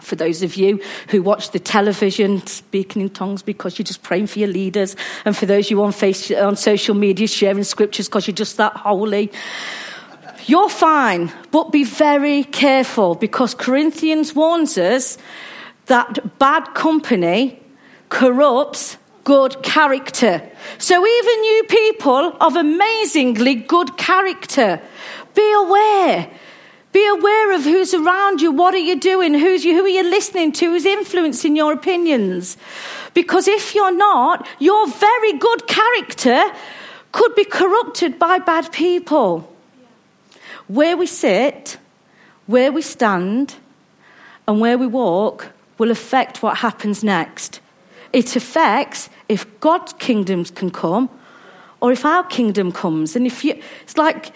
for 0.00 0.16
those 0.16 0.42
of 0.42 0.56
you 0.56 0.80
who 1.08 1.22
watch 1.22 1.50
the 1.50 1.58
television 1.58 2.46
speaking 2.46 3.02
in 3.02 3.10
tongues 3.10 3.42
because 3.42 3.78
you're 3.78 3.84
just 3.84 4.02
praying 4.02 4.26
for 4.26 4.38
your 4.38 4.48
leaders, 4.48 4.96
and 5.24 5.36
for 5.36 5.46
those 5.46 5.70
you 5.70 5.82
on, 5.82 5.92
face, 5.92 6.30
on 6.30 6.56
social 6.56 6.94
media 6.94 7.26
sharing 7.26 7.64
scriptures 7.64 8.08
because 8.08 8.26
you're 8.26 8.34
just 8.34 8.56
that 8.56 8.76
holy, 8.76 9.30
you're 10.46 10.68
fine. 10.68 11.32
But 11.50 11.72
be 11.72 11.84
very 11.84 12.44
careful 12.44 13.14
because 13.14 13.54
Corinthians 13.54 14.34
warns 14.34 14.78
us 14.78 15.18
that 15.86 16.38
bad 16.38 16.74
company 16.74 17.60
corrupts 18.08 18.98
good 19.24 19.60
character. 19.64 20.40
So 20.78 20.94
even 20.94 21.44
you 21.44 21.64
people 21.68 22.36
of 22.40 22.54
amazingly 22.54 23.56
good 23.56 23.96
character, 23.96 24.80
be 25.34 25.52
aware 25.52 26.30
be 26.96 27.06
aware 27.08 27.52
of 27.52 27.62
who's 27.62 27.92
around 27.92 28.40
you, 28.40 28.50
what 28.50 28.72
are 28.72 28.78
you 28.78 28.98
doing, 28.98 29.34
who's 29.34 29.66
you, 29.66 29.74
who 29.74 29.84
are 29.84 29.96
you 29.98 30.02
listening 30.02 30.50
to, 30.50 30.70
who's 30.70 30.86
influencing 30.86 31.54
your 31.54 31.74
opinions. 31.74 32.56
Because 33.12 33.46
if 33.46 33.74
you're 33.74 33.94
not, 33.94 34.48
your 34.58 34.88
very 34.88 35.34
good 35.34 35.66
character 35.66 36.42
could 37.12 37.34
be 37.34 37.44
corrupted 37.44 38.18
by 38.18 38.38
bad 38.38 38.72
people. 38.72 39.54
Where 40.68 40.96
we 40.96 41.06
sit, 41.06 41.76
where 42.46 42.72
we 42.72 42.80
stand, 42.80 43.56
and 44.48 44.58
where 44.58 44.78
we 44.78 44.86
walk 44.86 45.48
will 45.76 45.90
affect 45.90 46.42
what 46.42 46.56
happens 46.56 47.04
next. 47.04 47.60
It 48.14 48.36
affects 48.36 49.10
if 49.28 49.44
God's 49.60 49.92
kingdoms 49.92 50.50
can 50.50 50.70
come 50.70 51.10
or 51.82 51.92
if 51.92 52.06
our 52.06 52.24
kingdom 52.24 52.72
comes. 52.72 53.16
And 53.16 53.26
if 53.26 53.44
you, 53.44 53.60
it's 53.82 53.98
like, 53.98 54.32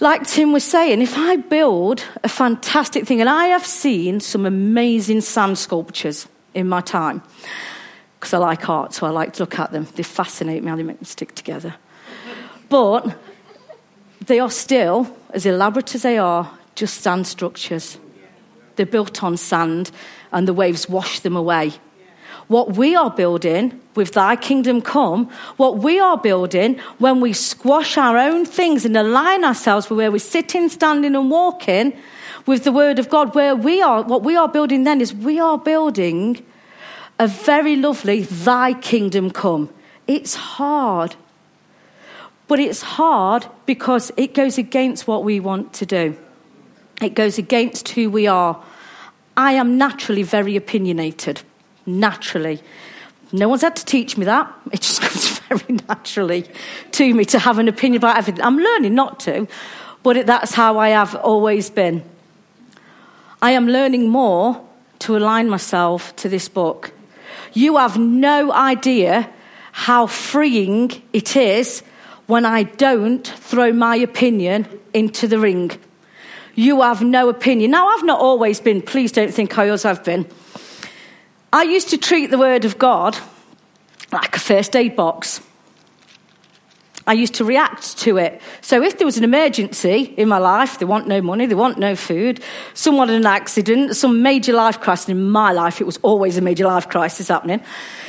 like 0.00 0.26
Tim 0.26 0.52
was 0.52 0.64
saying, 0.64 1.02
if 1.02 1.16
I 1.16 1.36
build 1.36 2.04
a 2.22 2.28
fantastic 2.28 3.06
thing, 3.06 3.20
and 3.20 3.30
I 3.30 3.46
have 3.46 3.64
seen 3.64 4.20
some 4.20 4.46
amazing 4.46 5.20
sand 5.20 5.58
sculptures 5.58 6.26
in 6.52 6.68
my 6.68 6.80
time, 6.80 7.22
because 8.18 8.34
I 8.34 8.38
like 8.38 8.68
art, 8.68 8.94
so 8.94 9.06
I 9.06 9.10
like 9.10 9.34
to 9.34 9.42
look 9.42 9.58
at 9.58 9.72
them. 9.72 9.86
They 9.94 10.02
fascinate 10.02 10.64
me 10.64 10.72
they 10.74 10.82
make 10.82 10.98
them 10.98 11.04
stick 11.04 11.34
together. 11.34 11.74
But 12.68 13.16
they 14.26 14.40
are 14.40 14.50
still, 14.50 15.14
as 15.30 15.46
elaborate 15.46 15.94
as 15.94 16.02
they 16.02 16.18
are, 16.18 16.50
just 16.74 17.02
sand 17.02 17.26
structures. 17.26 17.98
They're 18.76 18.86
built 18.86 19.22
on 19.22 19.36
sand, 19.36 19.90
and 20.32 20.48
the 20.48 20.54
waves 20.54 20.88
wash 20.88 21.20
them 21.20 21.36
away. 21.36 21.72
What 22.48 22.76
we 22.76 22.94
are 22.94 23.10
building 23.10 23.80
with 23.94 24.12
thy 24.12 24.36
kingdom 24.36 24.82
come, 24.82 25.30
what 25.56 25.78
we 25.78 25.98
are 25.98 26.18
building 26.18 26.78
when 26.98 27.20
we 27.20 27.32
squash 27.32 27.96
our 27.96 28.18
own 28.18 28.44
things 28.44 28.84
and 28.84 28.96
align 28.96 29.44
ourselves 29.44 29.88
with 29.88 29.98
where 29.98 30.10
we're 30.10 30.18
sitting, 30.18 30.68
standing, 30.68 31.14
and 31.14 31.30
walking 31.30 31.96
with 32.46 32.64
the 32.64 32.72
word 32.72 32.98
of 32.98 33.08
God, 33.08 33.34
where 33.34 33.56
we 33.56 33.80
are, 33.80 34.02
what 34.02 34.22
we 34.22 34.36
are 34.36 34.48
building 34.48 34.84
then 34.84 35.00
is 35.00 35.14
we 35.14 35.38
are 35.38 35.56
building 35.56 36.44
a 37.18 37.26
very 37.26 37.76
lovely 37.76 38.22
thy 38.22 38.74
kingdom 38.74 39.30
come. 39.30 39.70
It's 40.06 40.34
hard. 40.34 41.16
But 42.46 42.60
it's 42.60 42.82
hard 42.82 43.46
because 43.64 44.12
it 44.18 44.34
goes 44.34 44.58
against 44.58 45.06
what 45.06 45.24
we 45.24 45.40
want 45.40 45.72
to 45.74 45.86
do. 45.86 46.16
It 47.00 47.14
goes 47.14 47.38
against 47.38 47.88
who 47.90 48.10
we 48.10 48.26
are. 48.26 48.62
I 49.36 49.52
am 49.52 49.78
naturally 49.78 50.22
very 50.22 50.56
opinionated 50.56 51.42
naturally. 51.86 52.62
No 53.32 53.48
one's 53.48 53.62
had 53.62 53.76
to 53.76 53.84
teach 53.84 54.16
me 54.16 54.24
that. 54.26 54.52
It 54.72 54.80
just 54.80 55.00
comes 55.02 55.38
very 55.40 55.78
naturally 55.88 56.46
to 56.92 57.14
me 57.14 57.24
to 57.26 57.38
have 57.38 57.58
an 57.58 57.68
opinion 57.68 57.98
about 57.98 58.16
everything. 58.16 58.44
I'm 58.44 58.58
learning 58.58 58.94
not 58.94 59.20
to, 59.20 59.48
but 60.02 60.26
that's 60.26 60.54
how 60.54 60.78
I 60.78 60.90
have 60.90 61.14
always 61.16 61.70
been. 61.70 62.02
I 63.42 63.52
am 63.52 63.66
learning 63.66 64.08
more 64.08 64.64
to 65.00 65.16
align 65.16 65.48
myself 65.48 66.14
to 66.16 66.28
this 66.28 66.48
book. 66.48 66.92
You 67.52 67.76
have 67.76 67.98
no 67.98 68.52
idea 68.52 69.30
how 69.72 70.06
freeing 70.06 71.02
it 71.12 71.36
is 71.36 71.82
when 72.26 72.46
I 72.46 72.62
don't 72.62 73.26
throw 73.26 73.72
my 73.72 73.96
opinion 73.96 74.66
into 74.92 75.26
the 75.28 75.38
ring. 75.38 75.72
You 76.54 76.82
have 76.82 77.02
no 77.02 77.28
opinion. 77.28 77.72
Now, 77.72 77.88
I've 77.88 78.04
not 78.04 78.20
always 78.20 78.60
been, 78.60 78.80
please 78.80 79.12
don't 79.12 79.34
think 79.34 79.58
I 79.58 79.66
always 79.66 79.82
have 79.82 80.04
been. 80.04 80.26
I 81.54 81.62
used 81.62 81.90
to 81.90 81.98
treat 81.98 82.32
the 82.32 82.36
Word 82.36 82.64
of 82.64 82.78
God 82.78 83.16
like 84.10 84.34
a 84.34 84.40
first 84.40 84.74
aid 84.74 84.96
box. 84.96 85.40
I 87.06 87.12
used 87.12 87.34
to 87.34 87.44
react 87.44 87.96
to 87.98 88.16
it. 88.16 88.42
So 88.60 88.82
if 88.82 88.98
there 88.98 89.06
was 89.06 89.18
an 89.18 89.22
emergency 89.22 90.12
in 90.16 90.26
my 90.26 90.38
life, 90.38 90.80
they 90.80 90.84
want 90.84 91.06
no 91.06 91.22
money, 91.22 91.46
they 91.46 91.54
want 91.54 91.78
no 91.78 91.94
food, 91.94 92.42
someone 92.72 93.06
had 93.06 93.18
an 93.18 93.26
accident, 93.26 93.94
some 93.94 94.20
major 94.20 94.52
life 94.52 94.80
crisis 94.80 95.10
in 95.10 95.30
my 95.30 95.52
life, 95.52 95.80
it 95.80 95.84
was 95.84 96.00
always 96.02 96.36
a 96.36 96.40
major 96.40 96.64
life 96.64 96.88
crisis 96.88 97.28
happening. 97.28 97.62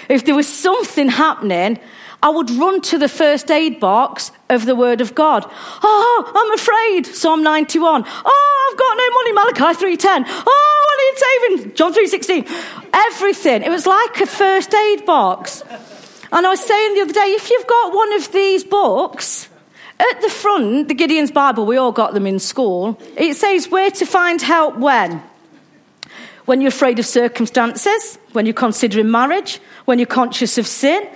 If 0.10 0.26
there 0.26 0.34
was 0.34 0.48
something 0.48 1.08
happening, 1.08 1.78
I 2.26 2.30
would 2.30 2.50
run 2.50 2.82
to 2.82 2.98
the 2.98 3.08
first 3.08 3.52
aid 3.52 3.80
box 3.80 4.32
of 4.50 4.66
the 4.66 4.76
Word 4.76 5.00
of 5.00 5.14
God. 5.14 5.46
Oh, 5.84 6.32
I'm 6.36 6.54
afraid. 6.54 7.06
Psalm 7.16 7.44
91. 7.44 8.04
Oh, 8.04 8.70
I've 8.72 8.78
got 8.80 8.98
no 8.98 9.10
money. 9.12 9.32
Malachi 9.32 9.96
3.10. 9.96 10.26
Oh, 10.48 10.88
I 10.90 11.54
need 11.54 11.60
saving. 11.60 11.76
John 11.76 11.94
3.16. 11.94 12.90
Everything. 12.92 13.62
It 13.62 13.70
was 13.70 13.86
like 13.86 14.20
a 14.22 14.26
first 14.26 14.74
aid 14.74 15.06
box. 15.06 15.62
And 16.32 16.48
I 16.48 16.50
was 16.50 16.66
saying 16.66 16.96
the 16.96 17.02
other 17.02 17.14
day, 17.14 17.36
if 17.38 17.52
you've 17.52 17.68
got 17.68 17.94
one 17.94 18.12
of 18.14 18.32
these 18.32 18.64
books, 18.64 19.48
at 20.00 20.22
the 20.22 20.30
front, 20.30 20.88
the 20.88 20.96
Gideon's 20.96 21.30
Bible, 21.30 21.68
we 21.68 21.78
all 21.78 21.92
got 21.92 22.16
them 22.16 22.26
in 22.26 22.40
school, 22.40 23.00
it 23.16 23.36
says 23.36 23.70
where 23.70 23.92
to 23.92 24.06
find 24.08 24.42
help 24.42 24.78
when. 24.78 25.22
When 26.46 26.60
you're 26.60 26.70
afraid 26.70 26.98
of 26.98 27.06
circumstances, 27.06 28.18
when 28.34 28.48
you're 28.48 28.54
considering 28.54 29.12
marriage, 29.12 29.62
when 29.86 30.00
you're 30.00 30.08
conscious 30.08 30.58
of 30.58 30.66
sin, 30.66 31.08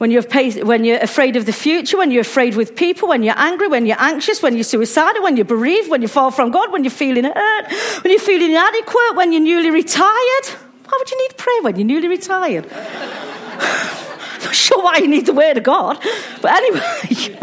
when 0.00 0.10
you're, 0.10 0.22
when 0.64 0.82
you're 0.82 0.96
afraid 0.96 1.36
of 1.36 1.44
the 1.44 1.52
future, 1.52 1.98
when 1.98 2.10
you're 2.10 2.22
afraid 2.22 2.54
with 2.56 2.74
people, 2.74 3.06
when 3.06 3.22
you're 3.22 3.34
angry, 3.36 3.68
when 3.68 3.84
you're 3.84 4.00
anxious, 4.00 4.40
when 4.40 4.54
you're 4.54 4.64
suicidal, 4.64 5.22
when 5.22 5.36
you're 5.36 5.44
bereaved, 5.44 5.90
when 5.90 6.00
you 6.00 6.08
fall 6.08 6.30
from 6.30 6.50
God, 6.50 6.72
when 6.72 6.84
you're 6.84 6.90
feeling 6.90 7.24
hurt, 7.24 7.72
when 8.02 8.10
you're 8.10 8.18
feeling 8.18 8.50
inadequate, 8.50 9.14
when 9.14 9.30
you're 9.30 9.42
newly 9.42 9.70
retired. 9.70 10.46
Why 10.86 10.96
would 10.98 11.10
you 11.10 11.18
need 11.18 11.36
prayer 11.36 11.62
when 11.64 11.76
you're 11.76 11.86
newly 11.86 12.08
retired? 12.08 12.64
not 12.70 14.54
sure 14.54 14.82
why 14.82 14.96
you 14.96 15.06
need 15.06 15.26
the 15.26 15.34
word 15.34 15.58
of 15.58 15.64
God, 15.64 15.98
but 16.40 16.50
anyway. 16.50 17.36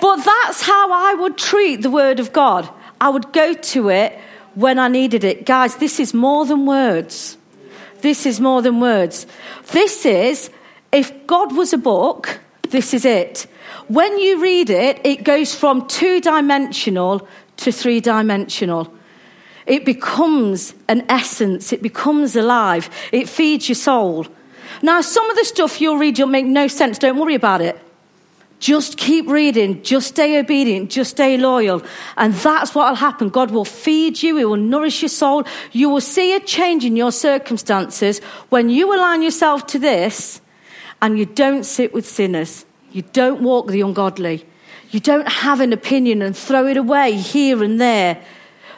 but 0.00 0.16
that's 0.16 0.62
how 0.62 0.92
I 0.92 1.14
would 1.14 1.38
treat 1.38 1.82
the 1.82 1.92
word 1.92 2.18
of 2.18 2.32
God. 2.32 2.68
I 3.00 3.08
would 3.08 3.32
go 3.32 3.54
to 3.54 3.88
it 3.90 4.18
when 4.56 4.80
I 4.80 4.88
needed 4.88 5.22
it. 5.22 5.46
Guys, 5.46 5.76
this 5.76 6.00
is 6.00 6.12
more 6.12 6.44
than 6.44 6.66
words. 6.66 7.38
This 8.00 8.26
is 8.26 8.40
more 8.40 8.62
than 8.62 8.80
words. 8.80 9.28
This 9.70 10.04
is, 10.04 10.50
if 10.92 11.26
God 11.26 11.56
was 11.56 11.72
a 11.72 11.78
book, 11.78 12.40
this 12.68 12.94
is 12.94 13.04
it. 13.04 13.46
When 13.88 14.18
you 14.18 14.40
read 14.40 14.70
it, 14.70 15.00
it 15.04 15.24
goes 15.24 15.54
from 15.54 15.88
two 15.88 16.20
dimensional 16.20 17.26
to 17.58 17.72
three 17.72 18.00
dimensional. 18.00 18.92
It 19.66 19.84
becomes 19.84 20.74
an 20.88 21.04
essence, 21.08 21.72
it 21.72 21.82
becomes 21.82 22.36
alive, 22.36 22.90
it 23.12 23.28
feeds 23.28 23.68
your 23.68 23.76
soul. 23.76 24.26
Now, 24.82 25.00
some 25.00 25.28
of 25.30 25.36
the 25.36 25.44
stuff 25.44 25.80
you'll 25.80 25.98
read, 25.98 26.18
you'll 26.18 26.28
make 26.28 26.46
no 26.46 26.66
sense. 26.66 26.98
Don't 26.98 27.18
worry 27.18 27.36
about 27.36 27.60
it. 27.60 27.78
Just 28.58 28.96
keep 28.96 29.28
reading, 29.28 29.82
just 29.82 30.08
stay 30.08 30.38
obedient, 30.38 30.90
just 30.90 31.12
stay 31.12 31.36
loyal. 31.36 31.82
And 32.16 32.32
that's 32.32 32.74
what 32.74 32.90
will 32.90 32.96
happen. 32.96 33.28
God 33.28 33.50
will 33.50 33.64
feed 33.64 34.22
you, 34.22 34.36
He 34.36 34.44
will 34.44 34.56
nourish 34.56 35.02
your 35.02 35.08
soul. 35.08 35.44
You 35.72 35.88
will 35.88 36.00
see 36.00 36.34
a 36.34 36.40
change 36.40 36.84
in 36.84 36.94
your 36.96 37.10
circumstances 37.10 38.20
when 38.50 38.68
you 38.68 38.94
align 38.94 39.22
yourself 39.22 39.66
to 39.68 39.78
this 39.80 40.41
and 41.02 41.18
you 41.18 41.26
don't 41.26 41.64
sit 41.64 41.92
with 41.92 42.08
sinners. 42.08 42.64
You 42.92 43.02
don't 43.12 43.42
walk 43.42 43.66
the 43.66 43.80
ungodly. 43.80 44.46
You 44.90 45.00
don't 45.00 45.28
have 45.28 45.60
an 45.60 45.72
opinion 45.72 46.22
and 46.22 46.36
throw 46.36 46.66
it 46.68 46.76
away 46.76 47.14
here 47.14 47.62
and 47.62 47.80
there. 47.80 48.22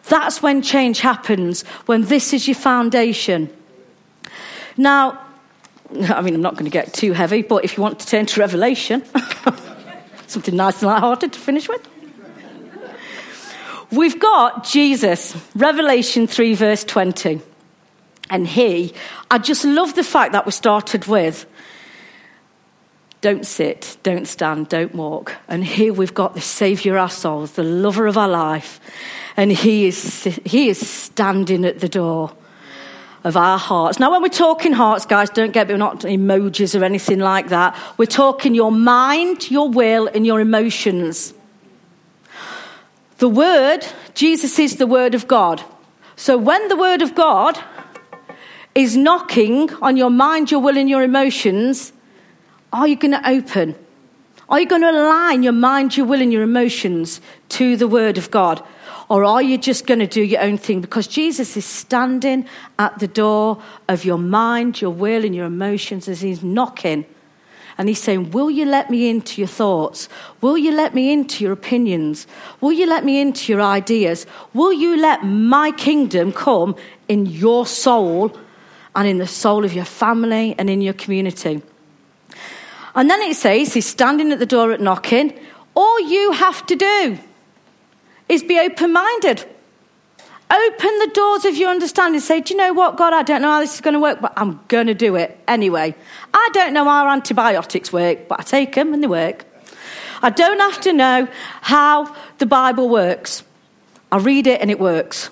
That's 0.09 0.43
when 0.43 0.63
change 0.63 1.01
happens, 1.01 1.63
when 1.87 2.03
this 2.03 2.33
is 2.33 2.49
your 2.49 2.55
foundation. 2.55 3.51
Now, 4.77 5.21
I 5.91 6.23
mean, 6.23 6.35
I'm 6.35 6.41
not 6.41 6.55
going 6.55 6.65
to 6.65 6.71
get 6.71 6.95
too 6.95 7.13
heavy, 7.13 7.43
but 7.43 7.65
if 7.65 7.77
you 7.77 7.83
want 7.83 8.01
to 8.01 8.07
turn 8.07 8.27
to 8.27 8.41
Revelation, 8.41 9.05
something 10.27 10.57
nice 10.57 10.81
and 10.81 10.91
light-hearted 10.91 11.33
to 11.33 11.39
finish 11.39 11.69
with. 11.69 11.87
We've 13.91 14.19
got 14.19 14.65
Jesus, 14.65 15.37
Revelation 15.55 16.27
3, 16.27 16.55
verse 16.55 16.85
20. 16.85 17.41
And 18.31 18.47
he, 18.47 18.95
I 19.31 19.39
just 19.39 19.65
love 19.65 19.95
the 19.95 20.03
fact 20.03 20.33
that 20.33 20.47
we 20.47 20.53
started 20.53 21.07
with 21.07 21.47
don't 23.25 23.47
sit, 23.47 23.97
don't 24.03 24.29
stand, 24.29 24.69
don't 24.69 24.95
walk. 24.95 25.35
And 25.49 25.65
here 25.65 25.95
we've 25.95 26.13
got 26.13 26.35
the 26.35 26.43
Saviour 26.43 26.97
of 26.97 27.05
our 27.05 27.09
souls, 27.09 27.53
the 27.53 27.63
lover 27.63 28.07
of 28.07 28.19
our 28.19 28.29
life. 28.29 28.79
And 29.35 29.51
he 29.51 29.87
is, 29.87 30.25
he 30.45 30.69
is 30.69 30.87
standing 30.87 31.65
at 31.65 31.81
the 31.81 31.89
door 31.89 32.35
of 33.25 33.35
our 33.35 33.57
hearts. 33.57 33.99
Now, 33.99 34.11
when 34.11 34.21
we're 34.21 34.29
talking 34.29 34.75
hearts, 34.75 35.07
guys, 35.07 35.31
don't 35.31 35.55
get 35.55 35.69
me, 35.69 35.73
we're 35.73 35.79
not 35.79 36.01
emojis 36.01 36.79
or 36.79 36.85
anything 36.85 37.19
like 37.19 37.49
that. 37.49 37.75
We're 37.97 38.05
talking 38.05 38.55
your 38.55 38.71
mind, 38.71 39.51
your 39.51 39.71
will, 39.71 40.07
and 40.07 40.27
your 40.27 40.39
emotions. 40.39 41.33
The 43.21 43.29
Word, 43.31 43.87
Jesus 44.13 44.59
is 44.59 44.77
the 44.77 44.87
Word 44.87 45.15
of 45.15 45.27
God. 45.27 45.63
So 46.17 46.37
when 46.37 46.69
the 46.69 46.77
Word 46.77 47.01
of 47.01 47.15
God 47.15 47.59
is 48.75 48.99
knocking 48.99 49.73
on 49.77 49.97
your 49.97 50.11
mind, 50.11 50.51
your 50.51 50.61
will, 50.61 50.77
and 50.77 50.91
your 50.91 51.03
emotions, 51.03 51.95
are 52.75 52.89
you 52.89 52.97
going 52.97 53.13
to 53.13 53.29
open? 53.29 53.77
Are 54.49 54.61
you 54.61 54.67
going 54.67 54.83
to 54.83 54.91
align 54.91 55.43
your 55.43 55.53
mind, 55.53 55.97
your 55.97 56.07
will, 56.07 56.21
and 56.21 56.33
your 56.33 56.43
emotions 56.43 57.21
to 57.51 57.77
the 57.77 57.89
Word 57.89 58.19
of 58.19 58.31
God? 58.31 58.63
Or 59.09 59.25
are 59.25 59.43
you 59.43 59.59
just 59.59 59.87
going 59.87 60.01
to 60.01 60.07
do 60.07 60.23
your 60.23 60.41
own 60.41 60.59
thing? 60.59 60.81
Because 60.81 61.07
Jesus 61.07 61.57
is 61.57 61.65
standing 61.65 62.47
at 62.79 62.99
the 62.99 63.09
door 63.09 63.63
of 63.89 64.05
your 64.05 64.19
mind, 64.19 64.81
your 64.81 64.91
will, 64.91 65.25
and 65.25 65.35
your 65.35 65.47
emotions 65.47 66.09
as 66.09 66.21
he's 66.21 66.43
knocking. 66.43 67.07
And 67.79 67.89
he's 67.89 68.03
saying, 68.03 68.33
Will 68.33 68.51
you 68.51 68.65
let 68.65 68.91
me 68.91 69.09
into 69.09 69.41
your 69.41 69.49
thoughts? 69.49 70.09
Will 70.41 70.59
you 70.59 70.73
let 70.73 70.95
me 70.95 71.13
into 71.13 71.45
your 71.45 71.53
opinions? 71.53 72.27
Will 72.61 72.73
you 72.73 72.87
let 72.87 73.05
me 73.05 73.21
into 73.21 73.53
your 73.53 73.63
ideas? 73.63 74.27
Will 74.53 74.73
you 74.73 74.97
let 74.97 75.25
my 75.25 75.71
kingdom 75.73 76.33
come 76.33 76.77
in 77.09 77.27
your 77.27 77.67
soul 77.67 78.37
and 78.97 79.09
in 79.09 79.19
the 79.19 79.27
soul 79.27 79.65
of 79.65 79.73
your 79.73 79.85
family 79.85 80.55
and 80.59 80.69
in 80.69 80.81
your 80.81 80.95
community? 80.95 81.63
And 82.95 83.11
then 83.11 83.21
it 83.23 83.37
says, 83.37 83.75
He's 83.75 83.87
standing 83.87 84.33
at 84.33 84.39
the 84.39 84.47
door 84.47 84.73
at 84.73 84.81
knocking. 84.81 85.39
All 85.75 86.01
you 86.01 86.33
have 86.33 86.65
to 86.67 86.77
do 86.77 87.19
is 88.29 88.43
be 88.43 88.59
open 88.59 88.93
minded. 88.93 89.45
Open 90.51 90.99
the 90.99 91.11
doors 91.15 91.45
of 91.47 91.57
your 91.57 91.71
understanding. 91.71 92.21
Say, 92.21 92.41
do 92.41 92.55
you 92.55 92.59
know 92.59 92.73
what, 92.73 92.97
God, 92.97 93.13
I 93.13 93.23
don't 93.23 93.43
know 93.43 93.51
how 93.51 93.61
this 93.61 93.75
is 93.75 93.81
going 93.81 93.95
to 93.95 94.01
work, 94.01 94.21
but 94.21 94.33
I'm 94.37 94.61
going 94.69 94.87
to 94.87 94.95
do 94.95 95.17
it 95.17 95.37
anyway. 95.49 95.95
I 96.33 96.51
don't 96.53 96.75
know 96.75 96.85
how 96.85 97.09
antibiotics 97.09 97.93
work, 97.93 98.29
but 98.29 98.41
I 98.41 98.43
take 98.43 98.75
them 98.75 98.95
and 98.95 99.03
they 99.03 99.09
work. 99.09 99.47
I 100.23 100.31
don't 100.31 100.61
have 100.61 100.81
to 100.83 100.93
know 100.93 101.29
how 101.61 102.15
the 102.39 102.47
Bible 102.47 102.89
works. 102.89 103.43
I 104.13 104.19
read 104.19 104.47
it 104.47 104.61
and 104.61 104.71
it 104.71 104.79
works. 104.79 105.31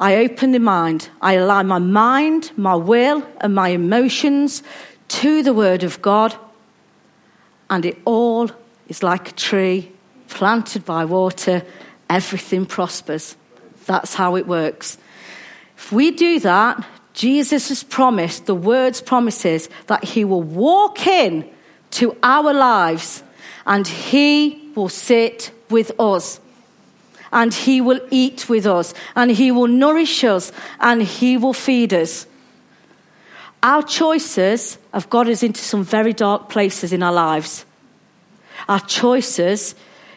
I 0.00 0.16
open 0.16 0.52
the 0.52 0.58
mind. 0.58 1.08
I 1.20 1.34
align 1.34 1.66
my 1.68 1.78
mind, 1.78 2.50
my 2.56 2.74
will, 2.74 3.26
and 3.40 3.54
my 3.54 3.68
emotions 3.68 4.62
to 5.08 5.42
the 5.42 5.54
Word 5.54 5.82
of 5.82 6.02
God. 6.02 6.36
And 7.68 7.84
it 7.84 7.98
all 8.04 8.50
is 8.88 9.02
like 9.02 9.30
a 9.30 9.34
tree 9.34 9.92
planted 10.28 10.84
by 10.84 11.04
water 11.04 11.62
everything 12.08 12.66
prospers. 12.66 13.36
That's 13.86 14.14
how 14.14 14.36
it 14.36 14.46
works. 14.46 14.98
If 15.76 15.92
we 15.92 16.10
do 16.10 16.40
that, 16.40 16.86
Jesus 17.12 17.68
has 17.68 17.82
promised, 17.82 18.46
the 18.46 18.54
words 18.54 19.00
promises, 19.00 19.68
that 19.86 20.04
he 20.04 20.24
will 20.24 20.42
walk 20.42 21.06
in 21.06 21.48
to 21.92 22.16
our 22.22 22.52
lives 22.52 23.22
and 23.64 23.86
he 23.86 24.70
will 24.74 24.88
sit 24.88 25.50
with 25.70 25.98
us 25.98 26.40
and 27.32 27.52
he 27.52 27.80
will 27.80 28.00
eat 28.10 28.48
with 28.48 28.66
us 28.66 28.94
and 29.14 29.30
he 29.30 29.50
will 29.50 29.66
nourish 29.66 30.24
us 30.24 30.52
and 30.80 31.02
he 31.02 31.36
will 31.36 31.52
feed 31.52 31.92
us. 31.92 32.26
Our 33.66 33.82
choices 33.82 34.78
have 34.94 35.10
got 35.10 35.26
us 35.26 35.42
into 35.42 35.60
some 35.60 35.82
very 35.82 36.12
dark 36.12 36.48
places 36.48 36.92
in 36.92 37.02
our 37.02 37.12
lives. 37.12 37.64
Our 38.68 38.78
choices 38.78 39.74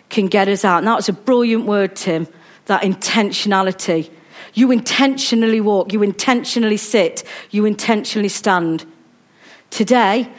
can 0.09 0.27
get 0.27 0.47
us 0.47 0.63
out. 0.63 0.77
And 0.77 0.87
that 0.87 0.97
was 0.97 1.09
a 1.09 1.13
brilliant 1.13 1.65
word, 1.65 1.95
Tim, 1.95 2.27
that 2.67 2.83
intentionality. 2.83 4.11
You 4.53 4.69
intentionally 4.69 5.61
walk, 5.61 5.91
you 5.91 6.03
intentionally 6.03 6.77
sit, 6.77 7.23
you 7.49 7.65
intentionally 7.65 8.29
stand. 8.29 8.85
Today, 9.71 10.29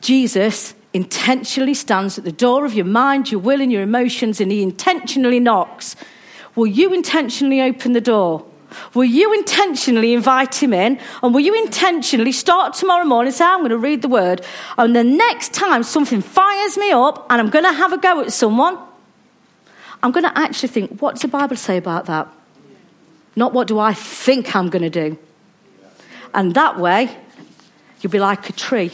Jesus 0.00 0.74
intentionally 0.92 1.74
stands 1.74 2.18
at 2.18 2.24
the 2.24 2.32
door 2.32 2.64
of 2.64 2.74
your 2.74 2.86
mind, 2.86 3.30
your 3.30 3.40
will, 3.40 3.60
and 3.60 3.70
your 3.70 3.82
emotions, 3.82 4.40
and 4.40 4.50
he 4.50 4.64
intentionally 4.64 5.38
knocks. 5.38 5.94
Will 6.56 6.66
you 6.66 6.92
intentionally 6.92 7.62
open 7.62 7.92
the 7.92 8.00
door? 8.00 8.44
Will 8.94 9.04
you 9.04 9.32
intentionally 9.34 10.12
invite 10.12 10.62
him 10.62 10.72
in? 10.72 10.98
And 11.22 11.34
will 11.34 11.40
you 11.40 11.54
intentionally 11.54 12.32
start 12.32 12.74
tomorrow 12.74 13.04
morning 13.04 13.28
and 13.28 13.36
say, 13.36 13.44
I'm 13.44 13.60
going 13.60 13.70
to 13.70 13.78
read 13.78 14.02
the 14.02 14.08
word. 14.08 14.44
And 14.78 14.94
the 14.94 15.04
next 15.04 15.52
time 15.52 15.82
something 15.82 16.20
fires 16.20 16.76
me 16.76 16.90
up 16.90 17.26
and 17.30 17.40
I'm 17.40 17.50
going 17.50 17.64
to 17.64 17.72
have 17.72 17.92
a 17.92 17.98
go 17.98 18.20
at 18.20 18.32
someone, 18.32 18.78
I'm 20.02 20.10
going 20.10 20.24
to 20.24 20.38
actually 20.38 20.68
think, 20.68 21.00
what 21.00 21.12
does 21.12 21.22
the 21.22 21.28
Bible 21.28 21.56
say 21.56 21.76
about 21.76 22.06
that? 22.06 22.28
Not 23.36 23.52
what 23.52 23.68
do 23.68 23.78
I 23.78 23.94
think 23.94 24.54
I'm 24.54 24.68
going 24.68 24.82
to 24.82 24.90
do. 24.90 25.18
And 26.34 26.54
that 26.54 26.78
way, 26.78 27.16
you'll 28.00 28.10
be 28.10 28.18
like 28.18 28.48
a 28.48 28.52
tree 28.52 28.92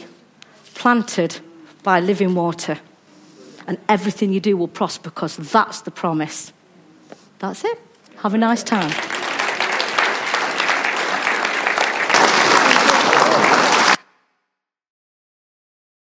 planted 0.75 1.39
by 1.83 1.99
living 1.99 2.35
water. 2.35 2.79
And 3.67 3.77
everything 3.87 4.33
you 4.33 4.39
do 4.39 4.57
will 4.57 4.67
prosper 4.67 5.09
because 5.09 5.37
that's 5.37 5.81
the 5.81 5.91
promise. 5.91 6.53
That's 7.39 7.63
it. 7.63 7.79
Have 8.17 8.33
a 8.33 8.37
nice 8.37 8.63
time. 8.63 9.08